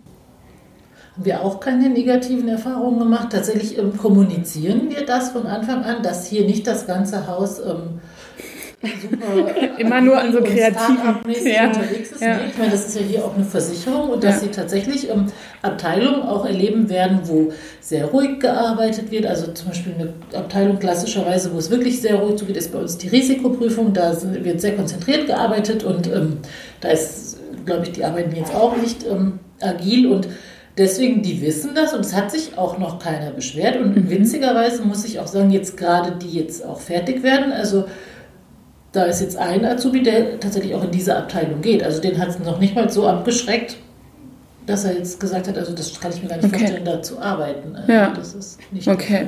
[1.17, 3.29] Haben wir auch keine negativen Erfahrungen gemacht.
[3.31, 7.99] Tatsächlich ähm, kommunizieren wir das von Anfang an, dass hier nicht das ganze Haus ähm,
[9.01, 10.97] super Immer nur an so kreativen-
[11.43, 11.67] Ja.
[11.69, 12.21] unterwegs ist.
[12.21, 12.37] Ja.
[12.37, 14.39] Nee, ich meine, das ist ja hier auch eine Versicherung und dass Ja.
[14.41, 15.25] sie tatsächlich ähm,
[15.63, 17.51] Abteilungen auch erleben werden, wo
[17.81, 19.25] sehr ruhig gearbeitet wird.
[19.25, 22.95] Also zum Beispiel eine Abteilung klassischerweise, wo es wirklich sehr ruhig zugeht, ist bei uns
[22.99, 23.91] die Risikoprüfung.
[23.93, 26.37] Da wird sehr konzentriert gearbeitet und ähm,
[26.81, 30.27] da ist, glaube ich, die arbeiten jetzt auch nicht ähm, agil und
[30.77, 33.77] Deswegen, die wissen das und es hat sich auch noch keiner beschwert.
[33.77, 37.85] Und witzigerweise muss ich auch sagen, jetzt gerade die jetzt auch fertig werden, also
[38.91, 41.83] da ist jetzt ein Azubi, der tatsächlich auch in diese Abteilung geht.
[41.83, 43.77] Also den hat es noch nicht mal so abgeschreckt,
[44.67, 46.59] dass er jetzt gesagt hat, also das kann ich mir gar nicht Okay.
[46.59, 47.75] vorstellen, da zu arbeiten.
[47.75, 48.13] Also Ja.
[48.15, 49.27] Das ist nicht Okay.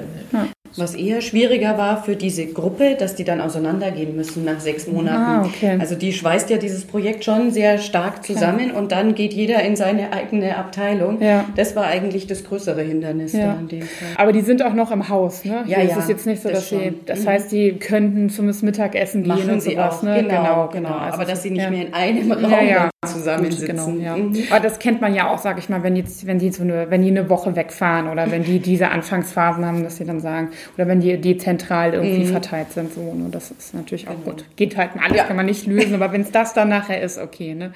[0.75, 0.83] Ja.
[0.83, 5.17] Was eher schwieriger war für diese Gruppe, dass die dann auseinandergehen müssen nach sechs Monaten.
[5.17, 5.77] Ah, okay.
[5.79, 9.75] Also die schweißt ja dieses Projekt schon sehr stark zusammen und dann geht jeder in
[9.75, 11.21] seine eigene Abteilung.
[11.21, 11.45] Ja.
[11.55, 13.53] Das war eigentlich das größere Hindernis Ja.
[13.59, 14.07] in dem Fall.
[14.17, 15.63] Aber die sind auch noch im Haus, ne?
[15.65, 17.27] Ja, Hier ja, ist es jetzt nicht so, das dass sie, das Mhm.
[17.27, 20.23] heißt, die könnten zumindest Mittagessen gehen Machen und sie sowas, auch, ne?
[20.23, 20.89] genau, genau.
[20.97, 21.69] Also Aber dass sie nicht ja.
[21.69, 22.89] mehr in einem Raum Ja, ja.
[23.07, 23.67] zusammensitzen.
[23.67, 24.15] Genau, ja.
[24.17, 24.37] Mhm.
[24.49, 26.89] Aber das kennt man ja auch, sag ich mal, wenn jetzt, wenn die so eine,
[26.89, 30.49] wenn die eine Woche wegfahren oder wenn die diese Anfangsphasen haben, dass sie dann sagen,
[30.75, 34.45] oder wenn die dezentral irgendwie verteilt sind, so, ne, das ist natürlich auch gut.
[34.55, 35.23] Geht halt, alles Ja.
[35.25, 37.73] kann man nicht lösen, aber wenn es das dann nachher ist, okay, ne.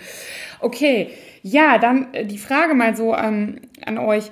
[0.59, 1.09] Okay,
[1.41, 4.31] ja, dann äh, die Frage mal so ähm, an euch.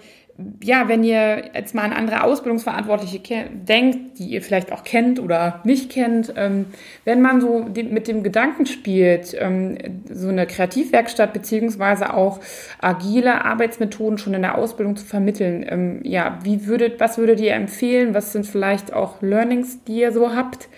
[0.64, 3.20] Ja, wenn ihr jetzt mal an andere Ausbildungsverantwortliche
[3.52, 6.68] denkt, die ihr vielleicht auch kennt oder nicht kennt, ähm,
[7.06, 9.78] wenn man so mit dem Gedanken spielt, ähm,
[10.10, 12.40] so eine Kreativwerkstatt beziehungsweise auch
[12.80, 17.54] agile Arbeitsmethoden schon in der Ausbildung zu vermitteln, ähm, ja, wie würdet, was würdet ihr
[17.54, 18.14] empfehlen?
[18.14, 20.70] Was sind vielleicht auch Learnings, die ihr so habt?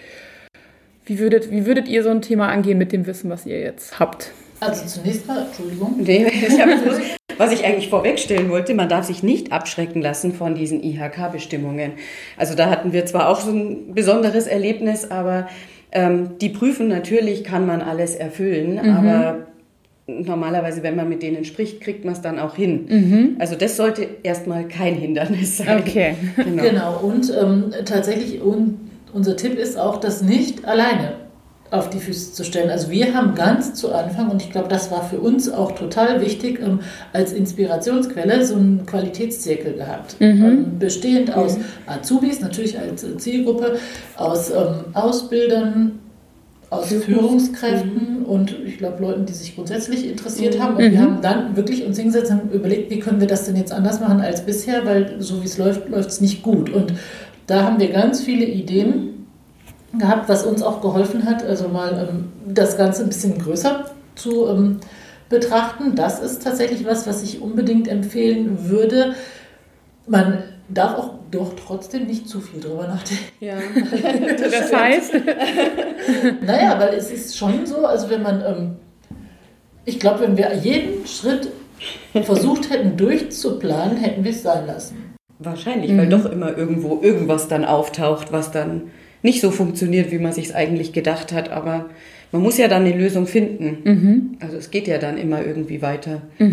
[1.06, 3.99] Wie würdet, wie würdet ihr so ein Thema angehen mit dem Wissen, was ihr jetzt
[3.99, 4.32] habt?
[4.67, 5.95] Also zunächst mal, Entschuldigung.
[5.99, 7.02] Nee, ich bloß-
[7.38, 11.93] was ich eigentlich vorwegstellen wollte, man darf sich nicht abschrecken lassen von diesen IHK-Bestimmungen.
[12.38, 15.47] Also da hatten wir zwar auch so ein besonderes Erlebnis, aber
[15.91, 18.89] ähm, die prüfen natürlich, kann man alles erfüllen, Mhm.
[18.89, 19.38] aber
[20.06, 22.86] normalerweise, wenn man mit denen spricht, kriegt man es dann auch hin.
[22.89, 23.36] Mhm.
[23.39, 25.80] Also das sollte erstmal kein Hindernis sein.
[25.80, 26.15] Okay.
[26.36, 26.63] Genau.
[26.63, 28.80] Genau, und ähm, tatsächlich, un,
[29.13, 31.13] unser Tipp ist auch, das nicht alleine
[31.73, 32.69] auf die Füße zu stellen.
[32.69, 36.21] Also wir haben ganz zu Anfang, und ich glaube, das war für uns auch total
[36.21, 36.79] wichtig, ähm,
[37.13, 40.15] als Inspirationsquelle so einen Qualitätszirkel gehabt.
[40.19, 41.57] Ähm, bestehend aus
[41.88, 43.77] Azubis, natürlich als äh, Zielgruppe,
[44.15, 45.99] aus ähm, Ausbildern,
[46.69, 50.75] aus Führungskräften und ich glaube Leuten, die sich grundsätzlich interessiert haben.
[50.75, 53.71] Und wir haben dann wirklich uns hingesetzt und überlegt, wie können wir das denn jetzt
[53.71, 56.71] anders machen als bisher, weil so wie es läuft, läuft es nicht gut.
[56.71, 56.93] Und
[57.45, 59.12] da haben wir ganz viele Ideen
[59.97, 64.47] gehabt, was uns auch geholfen hat, also mal ähm, das Ganze ein bisschen größer zu
[64.47, 64.79] ähm,
[65.29, 65.95] betrachten.
[65.95, 69.15] Das ist tatsächlich was, was ich unbedingt empfehlen würde.
[70.08, 73.23] Man darf auch doch trotzdem nicht zu viel drüber nachdenken.
[73.39, 73.56] Ja.
[74.39, 75.13] Das heißt,
[76.41, 78.75] Naja, weil es ist schon so, also wenn man, ähm,
[79.86, 81.49] ich glaube, wenn wir jeden Schritt
[82.23, 85.15] versucht hätten durchzuplanen, hätten wir es sein lassen.
[85.39, 88.91] Wahrscheinlich, weil doch immer irgendwo irgendwas dann auftaucht, was dann
[89.23, 91.49] nicht so funktioniert, wie man sich eigentlich gedacht hat.
[91.49, 91.89] Aber
[92.31, 94.38] man muss ja dann eine Lösung finden.
[94.39, 96.21] Also es geht ja dann immer irgendwie weiter.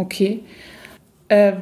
[0.00, 0.44] Okay.
[1.26, 1.54] Äh,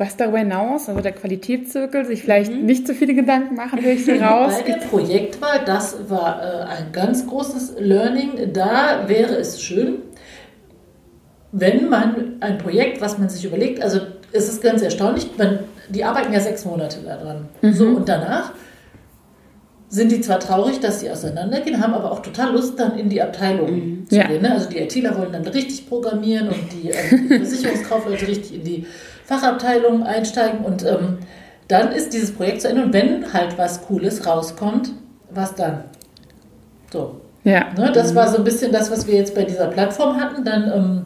[0.00, 4.06] was darüber hinaus, also der Qualitätszirkel, sich vielleicht nicht so viele Gedanken machen, höre ich
[4.06, 4.54] so raus.
[4.56, 8.54] Bei der Projektwahl, das war äh, ein ganz großes Learning.
[8.54, 9.96] Da wäre es schön,
[11.52, 14.00] wenn man ein Projekt, was man sich überlegt, also
[14.32, 15.58] es ist ganz erstaunlich, man,
[15.90, 17.48] die arbeiten ja sechs Monate daran.
[17.74, 18.52] So, und danach
[19.88, 23.20] sind die zwar traurig, dass sie auseinandergehen, haben aber auch total Lust, dann in die
[23.20, 24.28] Abteilung zu Ja.
[24.28, 24.42] gehen.
[24.42, 24.52] Ne?
[24.52, 28.86] Also die ITler wollen dann richtig programmieren und die, ähm, die Versicherungskaufleute richtig in die
[29.24, 31.18] Fachabteilung einsteigen und ähm,
[31.68, 34.92] dann ist dieses Projekt zu Ende und wenn halt was Cooles rauskommt,
[35.30, 35.84] was dann?
[36.92, 37.20] So.
[37.44, 37.66] Ja.
[37.76, 40.44] Ne, das war so ein bisschen das, was wir jetzt bei dieser Plattform hatten.
[40.44, 41.04] Dann ähm,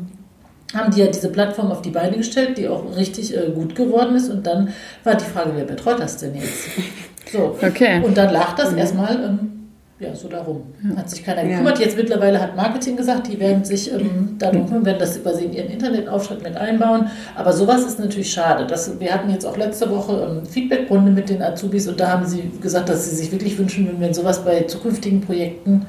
[0.73, 4.17] haben die ja diese Plattform auf die Beine gestellt, die auch richtig äh, gut geworden
[4.17, 4.31] ist.
[4.31, 4.71] Und dann
[5.05, 6.69] war die Frage, wer betreut das denn jetzt?
[7.33, 7.57] So.
[7.61, 8.03] Okay.
[8.05, 9.55] Und dann lag das erstmal ähm,
[9.99, 10.63] ja, so darum.
[10.95, 11.49] Hat sich keiner Ja.
[11.49, 11.79] gekümmert.
[11.79, 15.47] Jetzt mittlerweile hat Marketing gesagt, die werden sich ähm, darum kümmern, werden das über sie
[15.47, 17.09] in ihren Internetauftritt mit einbauen.
[17.35, 18.67] Aber sowas ist natürlich schade.
[18.67, 22.27] Das, wir hatten jetzt auch letzte Woche ähm, Feedbackrunde mit den Azubis und da haben
[22.27, 25.87] sie gesagt, dass sie sich wirklich wünschen, würden, wenn sowas bei zukünftigen Projekten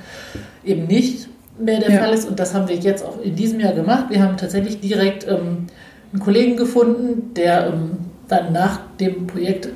[0.64, 2.00] eben nicht mehr der Ja.
[2.02, 2.28] Fall ist.
[2.28, 4.06] Und das haben wir jetzt auch in diesem Jahr gemacht.
[4.10, 5.68] Wir haben tatsächlich direkt ähm,
[6.14, 7.92] einen Kollegen gefunden, der ähm,
[8.28, 9.70] dann nach dem Projekt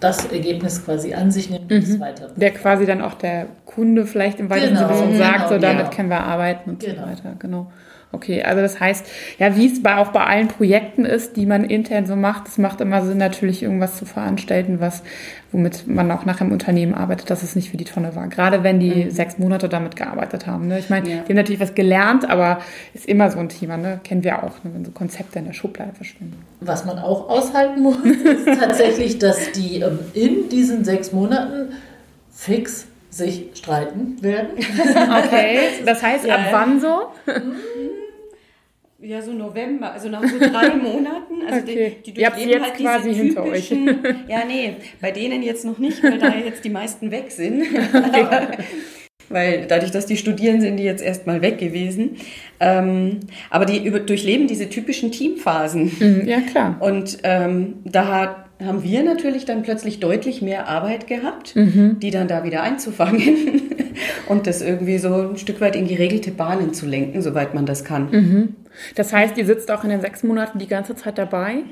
[0.00, 2.28] das Ergebnis quasi an sich nimmt und es weiter.
[2.36, 5.58] Der quasi dann auch der Kunde vielleicht im weitesten Genau, Sinne schon genau, sagt, so
[5.58, 5.90] damit genau.
[5.96, 7.02] können wir arbeiten und Genau.
[7.02, 7.32] so weiter.
[7.38, 7.72] Genau.
[8.12, 9.04] Okay, also das heißt,
[9.38, 12.56] ja, wie es bei, auch bei allen Projekten ist, die man intern so macht, es
[12.56, 15.02] macht immer Sinn, natürlich irgendwas zu veranstalten, was,
[15.52, 18.28] womit man auch nachher im Unternehmen arbeitet, dass es nicht für die Tonne war.
[18.28, 20.68] Gerade wenn die sechs Monate damit gearbeitet haben.
[20.68, 20.78] Ne?
[20.78, 21.16] Ich meine, Ja.
[21.24, 22.60] die haben natürlich was gelernt, aber
[22.94, 24.00] ist immer so ein Thema, ne?
[24.02, 24.70] Kennen wir auch, ne?
[24.72, 26.38] wenn so Konzepte in der Schublade verschwinden.
[26.60, 31.72] Was man auch aushalten muss, ist tatsächlich, dass die ähm, in diesen sechs Monaten
[32.32, 32.86] fix
[33.16, 34.48] sich streiten werden.
[35.24, 37.08] Okay, das heißt, Ja, ab wann so?
[38.98, 41.42] Ja, so November, also nach so drei Monaten.
[41.48, 41.96] Also Okay.
[42.04, 43.70] die, die Ihr durchleben jetzt halt diese quasi hinter euch.
[44.28, 47.64] Ja, nee, bei denen jetzt noch nicht, weil da jetzt die meisten weg sind.
[47.92, 48.48] Aber,
[49.28, 52.16] weil dadurch, dass die studieren, sind die jetzt erstmal weg gewesen.
[52.58, 55.92] Ähm, aber die über, durchleben diese typischen Teamphasen.
[56.00, 56.76] Mhm, Ja, klar.
[56.80, 61.98] Und ähm, da haben wir natürlich dann plötzlich deutlich mehr Arbeit gehabt, mhm.
[62.00, 63.62] die dann da wieder einzufangen
[64.28, 67.84] und das irgendwie so ein Stück weit in geregelte Bahnen zu lenken, soweit man das
[67.84, 68.10] kann.
[68.10, 68.54] Mhm.
[68.94, 71.64] Das heißt, ihr sitzt auch in den sechs Monaten die ganze Zeit dabei?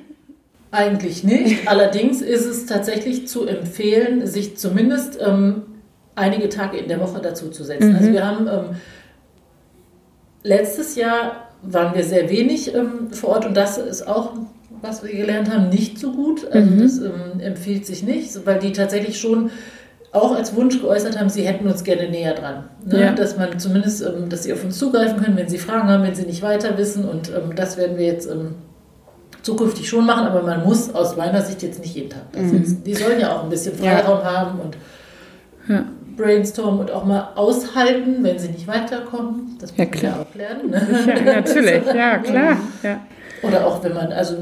[0.70, 1.66] Eigentlich nicht.
[1.68, 5.62] Allerdings ist es tatsächlich zu empfehlen, sich zumindest ähm,
[6.14, 7.90] einige Tage in der Woche dazu zu setzen.
[7.90, 7.96] Mhm.
[7.96, 8.76] Also wir haben ähm,
[10.42, 14.34] letztes Jahr waren wir sehr wenig ähm, vor Ort und das ist auch,
[14.84, 16.46] was wir gelernt haben, nicht so gut.
[16.50, 16.82] Also mhm.
[16.82, 19.50] das ähm, empfiehlt sich nicht, weil die tatsächlich schon
[20.12, 22.64] auch als Wunsch geäußert haben, sie hätten uns gerne näher dran.
[22.84, 23.00] Ne?
[23.00, 23.12] Ja.
[23.12, 26.14] Dass man zumindest, ähm, dass sie auf uns zugreifen können, wenn sie Fragen haben, wenn
[26.14, 28.54] sie nicht weiter wissen und ähm, das werden wir jetzt ähm,
[29.42, 32.52] zukünftig schon machen, aber man muss aus meiner Sicht jetzt nicht jeden Tag da mhm.
[32.52, 32.84] Mhm.
[32.84, 34.32] Die sollen ja auch ein bisschen Freiraum ja.
[34.32, 34.76] haben und
[35.68, 35.84] ja.
[36.16, 39.56] brainstormen und auch mal aushalten, wenn sie nicht weiterkommen.
[39.60, 40.70] Das muss ja, man ja auch lernen.
[40.70, 41.04] Ne?
[41.06, 42.56] Ja, natürlich, ja, klar.
[42.84, 43.00] Ja.
[43.46, 44.37] Oder auch wenn man, also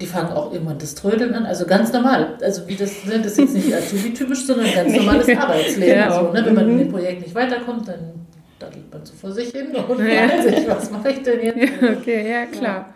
[0.00, 2.36] die fangen auch irgendwann das Trödeln an, also ganz normal.
[2.42, 5.96] Also wie das, ne, das ist jetzt nicht Azubi-typisch, sondern ganz normales Arbeitsleben.
[5.96, 6.12] Ja.
[6.12, 6.44] So, ne?
[6.44, 6.72] Wenn man mhm.
[6.72, 8.26] in dem Projekt nicht weiterkommt, dann
[8.58, 10.28] daddelt man so vor sich hin und ja.
[10.28, 11.58] fragt sich, was mache ich denn jetzt?
[11.58, 12.94] Ja, okay, ja klar.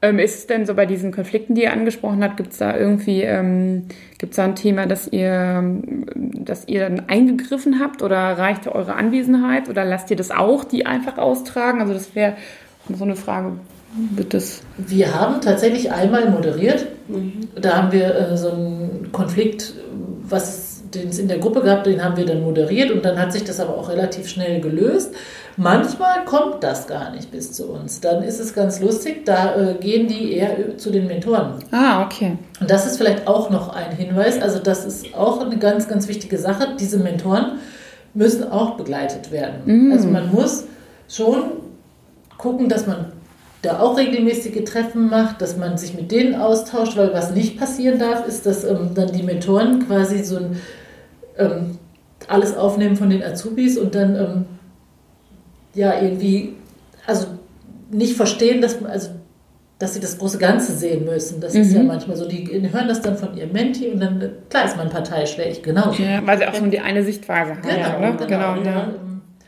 [0.00, 2.76] Ähm, ist es denn so bei diesen Konflikten, die ihr angesprochen habt, gibt es da
[2.76, 3.86] irgendwie, ähm,
[4.18, 5.82] gibt es da ein Thema, dass ihr,
[6.14, 10.86] dass ihr dann eingegriffen habt oder reicht eure Anwesenheit oder lasst ihr das auch, die
[10.86, 11.80] einfach austragen?
[11.80, 12.36] Also das wäre
[12.88, 13.54] so eine Frage.
[14.14, 16.86] Wird das wir haben tatsächlich einmal moderiert.
[17.08, 17.48] Mhm.
[17.60, 19.74] Da haben wir äh, so einen Konflikt,
[20.28, 23.32] was den es in der Gruppe gab, den haben wir dann moderiert und dann hat
[23.32, 25.14] sich das aber auch relativ schnell gelöst.
[25.56, 28.00] Manchmal kommt das gar nicht bis zu uns.
[28.00, 31.54] Dann ist es ganz lustig, da äh, gehen die eher zu den Mentoren.
[31.72, 32.38] Ah, okay.
[32.60, 34.40] Und das ist vielleicht auch noch ein Hinweis.
[34.40, 36.76] Also das ist auch eine ganz, ganz wichtige Sache.
[36.78, 37.58] Diese Mentoren
[38.14, 39.88] müssen auch begleitet werden.
[39.88, 39.92] Mm.
[39.92, 40.64] Also man muss
[41.08, 41.42] schon
[42.38, 43.12] gucken, dass man
[43.62, 47.98] da auch regelmäßige Treffen macht, dass man sich mit denen austauscht, weil was nicht passieren
[47.98, 50.60] darf, ist, dass ähm, dann die Mentoren quasi so ein
[51.36, 51.78] ähm,
[52.28, 54.44] alles aufnehmen von den Azubis und dann ähm,
[55.74, 56.54] ja irgendwie,
[57.06, 57.26] also
[57.90, 59.10] nicht verstehen, dass, also,
[59.78, 61.40] dass sie das große Ganze sehen müssen.
[61.40, 61.60] Das mhm.
[61.60, 61.86] ist ja mhm.
[61.86, 62.28] manchmal so.
[62.28, 65.92] Die hören das dann von ihrem Menti und dann, klar ist man parteischlägig, genau.
[65.92, 67.62] Ja, weil sie auch schon die eine Sichtweise haben.
[67.62, 68.16] Genau, ja, ne?
[68.18, 68.88] genau, genau, ja.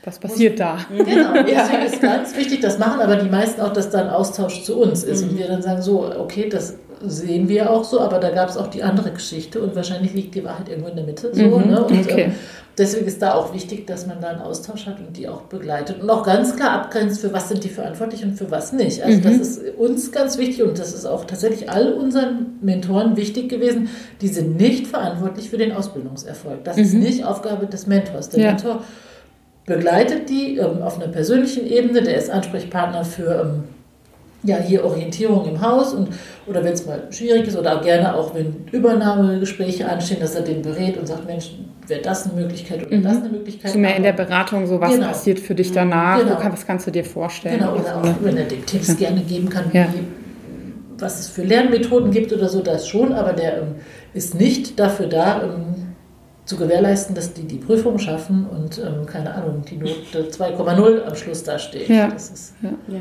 [0.00, 0.06] Ja.
[0.06, 0.78] Was passiert da?
[0.88, 4.62] Genau, deswegen ist ganz wichtig, das machen aber die meisten auch, dass da ein Austausch
[4.62, 5.30] zu uns ist mhm.
[5.30, 8.56] und wir dann sagen, so, okay, das sehen wir auch so, aber da gab es
[8.56, 11.30] auch die andere Geschichte und wahrscheinlich liegt die Wahrheit irgendwo in der Mitte.
[11.32, 11.70] So, mhm.
[11.70, 11.84] ne?
[11.84, 12.22] und, okay.
[12.24, 12.32] ähm,
[12.76, 16.02] deswegen ist da auch wichtig, dass man da einen Austausch hat und die auch begleitet
[16.02, 19.02] und auch ganz klar abgrenzt, für was sind die verantwortlich und für was nicht.
[19.02, 19.22] Also mhm.
[19.22, 23.88] das ist uns ganz wichtig und das ist auch tatsächlich all unseren Mentoren wichtig gewesen.
[24.20, 26.64] Die sind nicht verantwortlich für den Ausbildungserfolg.
[26.64, 27.00] Das ist mhm.
[27.00, 28.28] nicht Aufgabe des Mentors.
[28.28, 28.50] Der ja.
[28.52, 28.84] Mentor
[29.70, 33.64] begleitet die ähm, auf einer persönlichen Ebene, der ist Ansprechpartner für ähm,
[34.42, 36.08] ja, hier Orientierung im Haus und
[36.46, 40.42] oder wenn es mal schwierig ist oder auch gerne auch wenn Übernahmegespräche anstehen, dass er
[40.42, 41.52] den berät und sagt, Mensch,
[41.86, 43.02] wäre das eine Möglichkeit oder mhm.
[43.04, 43.70] das eine Möglichkeit.
[43.70, 45.06] So mehr in der Beratung, so was genau.
[45.06, 46.38] passiert für dich danach, genau.
[46.50, 47.60] was kannst du dir vorstellen?
[47.60, 48.94] Genau, oder auch wenn er dir Tipps ja.
[48.94, 49.86] gerne geben kann, ja.
[49.94, 50.02] wie,
[50.98, 53.68] was es für Lernmethoden gibt oder so, das schon, aber der ähm,
[54.14, 55.79] ist nicht dafür da, ähm,
[56.50, 61.14] zu gewährleisten, dass die die Prüfung schaffen und, ähm, keine Ahnung, die Note 2,0 am
[61.14, 61.88] Schluss da steht.
[61.88, 62.08] Ja.
[62.08, 62.70] Ist, ja.
[62.88, 63.00] ja.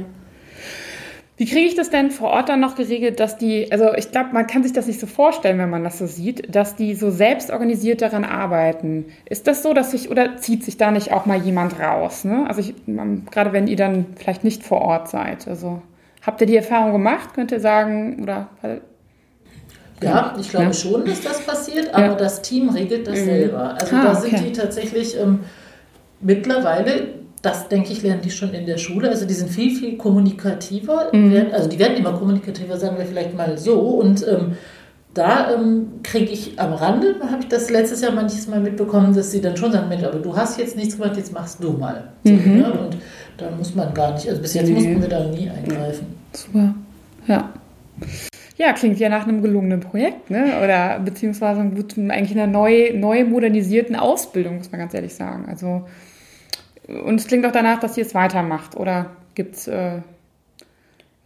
[1.35, 4.29] Wie kriege ich das denn vor Ort dann noch geregelt, dass die, also ich glaube,
[4.33, 7.09] man kann sich das nicht so vorstellen, wenn man das so sieht, dass die so
[7.09, 9.05] selbst organisiert daran arbeiten.
[9.27, 12.25] Ist das so, dass sich, oder zieht sich da nicht auch mal jemand raus?
[12.25, 12.45] Ne?
[12.47, 12.75] Also ich,
[13.31, 15.47] gerade wenn ihr dann vielleicht nicht vor Ort seid.
[15.47, 15.81] Also
[16.21, 17.33] habt ihr die Erfahrung gemacht?
[17.33, 18.49] Könnt ihr sagen, oder
[20.03, 20.73] ja, ich glaube ja.
[20.73, 22.15] schon, dass das passiert, aber ja.
[22.15, 23.25] das Team regelt das mhm.
[23.25, 23.75] selber.
[23.79, 24.43] Also ah, da sind okay.
[24.47, 25.41] die tatsächlich ähm,
[26.21, 27.09] mittlerweile,
[27.41, 29.09] das denke ich, lernen die schon in der Schule.
[29.09, 31.09] Also die sind viel, viel kommunikativer.
[31.11, 31.31] Mhm.
[31.31, 33.79] Werden, also die werden immer kommunikativer, sagen wir vielleicht mal so.
[33.79, 34.57] Und ähm,
[35.13, 39.31] da ähm, kriege ich am Rande, habe ich das letztes Jahr manches Mal mitbekommen, dass
[39.31, 42.09] sie dann schon sagen, Mensch, aber du hast jetzt nichts gemacht, jetzt machst du mal.
[42.23, 42.57] So, mhm.
[42.57, 42.71] ne?
[42.71, 42.97] Und
[43.37, 44.73] da muss man gar nicht, also bis jetzt nee.
[44.75, 46.07] mussten wir da nie eingreifen.
[46.33, 46.75] Super,
[47.27, 47.49] ja.
[48.59, 50.59] Ja, klingt ja nach einem gelungenen Projekt, ne?
[50.61, 55.45] Oder beziehungsweise eigentlich einer neu, neu modernisierten Ausbildung, muss man ganz ehrlich sagen.
[55.47, 55.87] Also,
[56.87, 60.01] und es klingt auch danach, dass ihr es weitermacht, oder gibt es äh,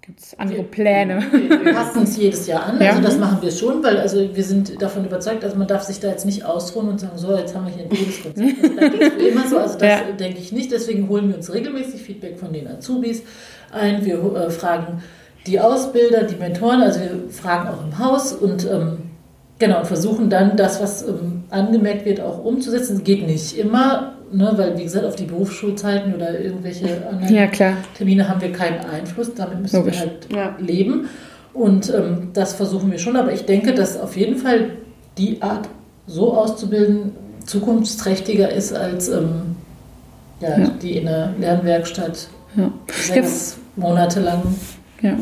[0.05, 1.23] Gibt's andere Pläne?
[1.31, 2.81] Wir, wir passen uns jedes Jahr an.
[2.81, 2.89] Ja.
[2.89, 6.01] Also das machen wir schon, weil also wir sind davon überzeugt, also man darf sich
[6.01, 8.63] da jetzt nicht ausruhen und sagen, so, jetzt haben wir hier ein gutes Konzept.
[8.63, 9.57] Also da geht es immer so.
[9.57, 10.11] Also das ja.
[10.11, 10.71] denke ich nicht.
[10.73, 13.23] Deswegen holen wir uns regelmäßig Feedback von den Azubis
[13.71, 14.03] ein.
[14.03, 15.01] Wir äh, fragen
[15.47, 18.97] die Ausbilder, die Mentoren, also wir fragen auch im Haus und ähm,
[19.59, 23.03] genau und versuchen dann das, was ähm, angemerkt wird, auch umzusetzen.
[23.03, 27.47] Geht nicht immer, ne, weil wie gesagt, auf die Berufsschulzeiten oder irgendwelche anderen ja,
[27.97, 29.33] Termine haben wir keinen Einfluss.
[29.35, 29.95] Damit müssen Logisch.
[29.95, 30.55] wir halt ja.
[30.59, 31.09] leben.
[31.53, 34.71] Und ähm, das versuchen wir schon, aber ich denke, dass auf jeden Fall
[35.17, 35.69] die Art,
[36.07, 37.11] so auszubilden,
[37.45, 39.55] zukunftsträchtiger ist als ähm,
[40.41, 40.67] ja, ja.
[40.81, 42.27] die in der Lernwerkstatt
[42.57, 42.71] ja.
[42.91, 44.41] sechs Monate lang
[45.03, 45.17] ja.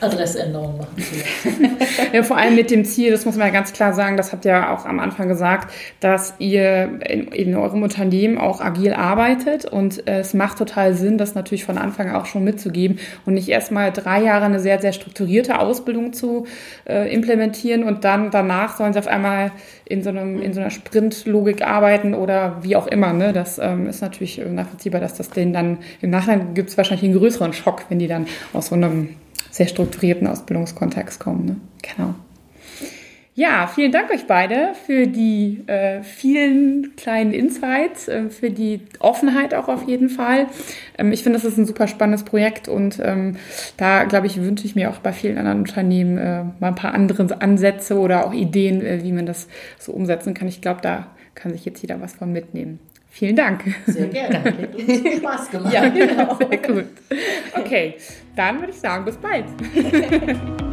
[0.00, 0.96] Adressänderungen machen
[2.12, 4.44] ja, vor allem mit dem Ziel, das muss man ja ganz klar sagen, das habt
[4.44, 10.06] ihr auch am Anfang gesagt, dass ihr in, in eurem Unternehmen auch agil arbeitet und
[10.08, 13.92] äh, es macht total Sinn, das natürlich von Anfang auch schon mitzugeben und nicht erstmal
[13.92, 16.46] drei Jahre eine sehr, sehr strukturierte Ausbildung zu
[16.88, 19.52] äh, implementieren und dann danach sollen sie auf einmal
[19.84, 23.12] in so, einem, in so einer Sprintlogik arbeiten oder wie auch immer.
[23.12, 23.32] Ne?
[23.32, 27.18] Das ähm, ist natürlich nachvollziehbar, dass das denen dann im Nachhinein gibt es wahrscheinlich einen
[27.18, 29.16] größeren Schock, wenn die dann aus so einem
[29.50, 31.44] sehr strukturierten Ausbildungskontext kommen.
[31.44, 31.56] Ne?
[31.82, 32.14] Genau.
[33.40, 39.54] Ja, vielen Dank euch beide für die äh, vielen kleinen Insights, äh, für die Offenheit
[39.54, 40.48] auch auf jeden Fall.
[40.98, 43.36] Ähm, ich finde, das ist ein super spannendes Projekt und ähm,
[43.78, 46.92] da, glaube ich, wünsche ich mir auch bei vielen anderen Unternehmen äh, mal ein paar
[46.92, 49.48] andere Ansätze oder auch Ideen, äh, wie man das
[49.78, 50.46] so umsetzen kann.
[50.46, 52.78] Ich glaube, da kann sich jetzt jeder was von mitnehmen.
[53.12, 53.64] Vielen Dank.
[53.86, 54.44] Sehr gerne.
[54.44, 55.74] Hat uns Spaß gemacht.
[55.74, 56.36] Ja, genau.
[56.38, 56.86] Sehr gut.
[57.54, 57.96] Okay,
[58.36, 59.44] dann würde ich sagen, bis bald.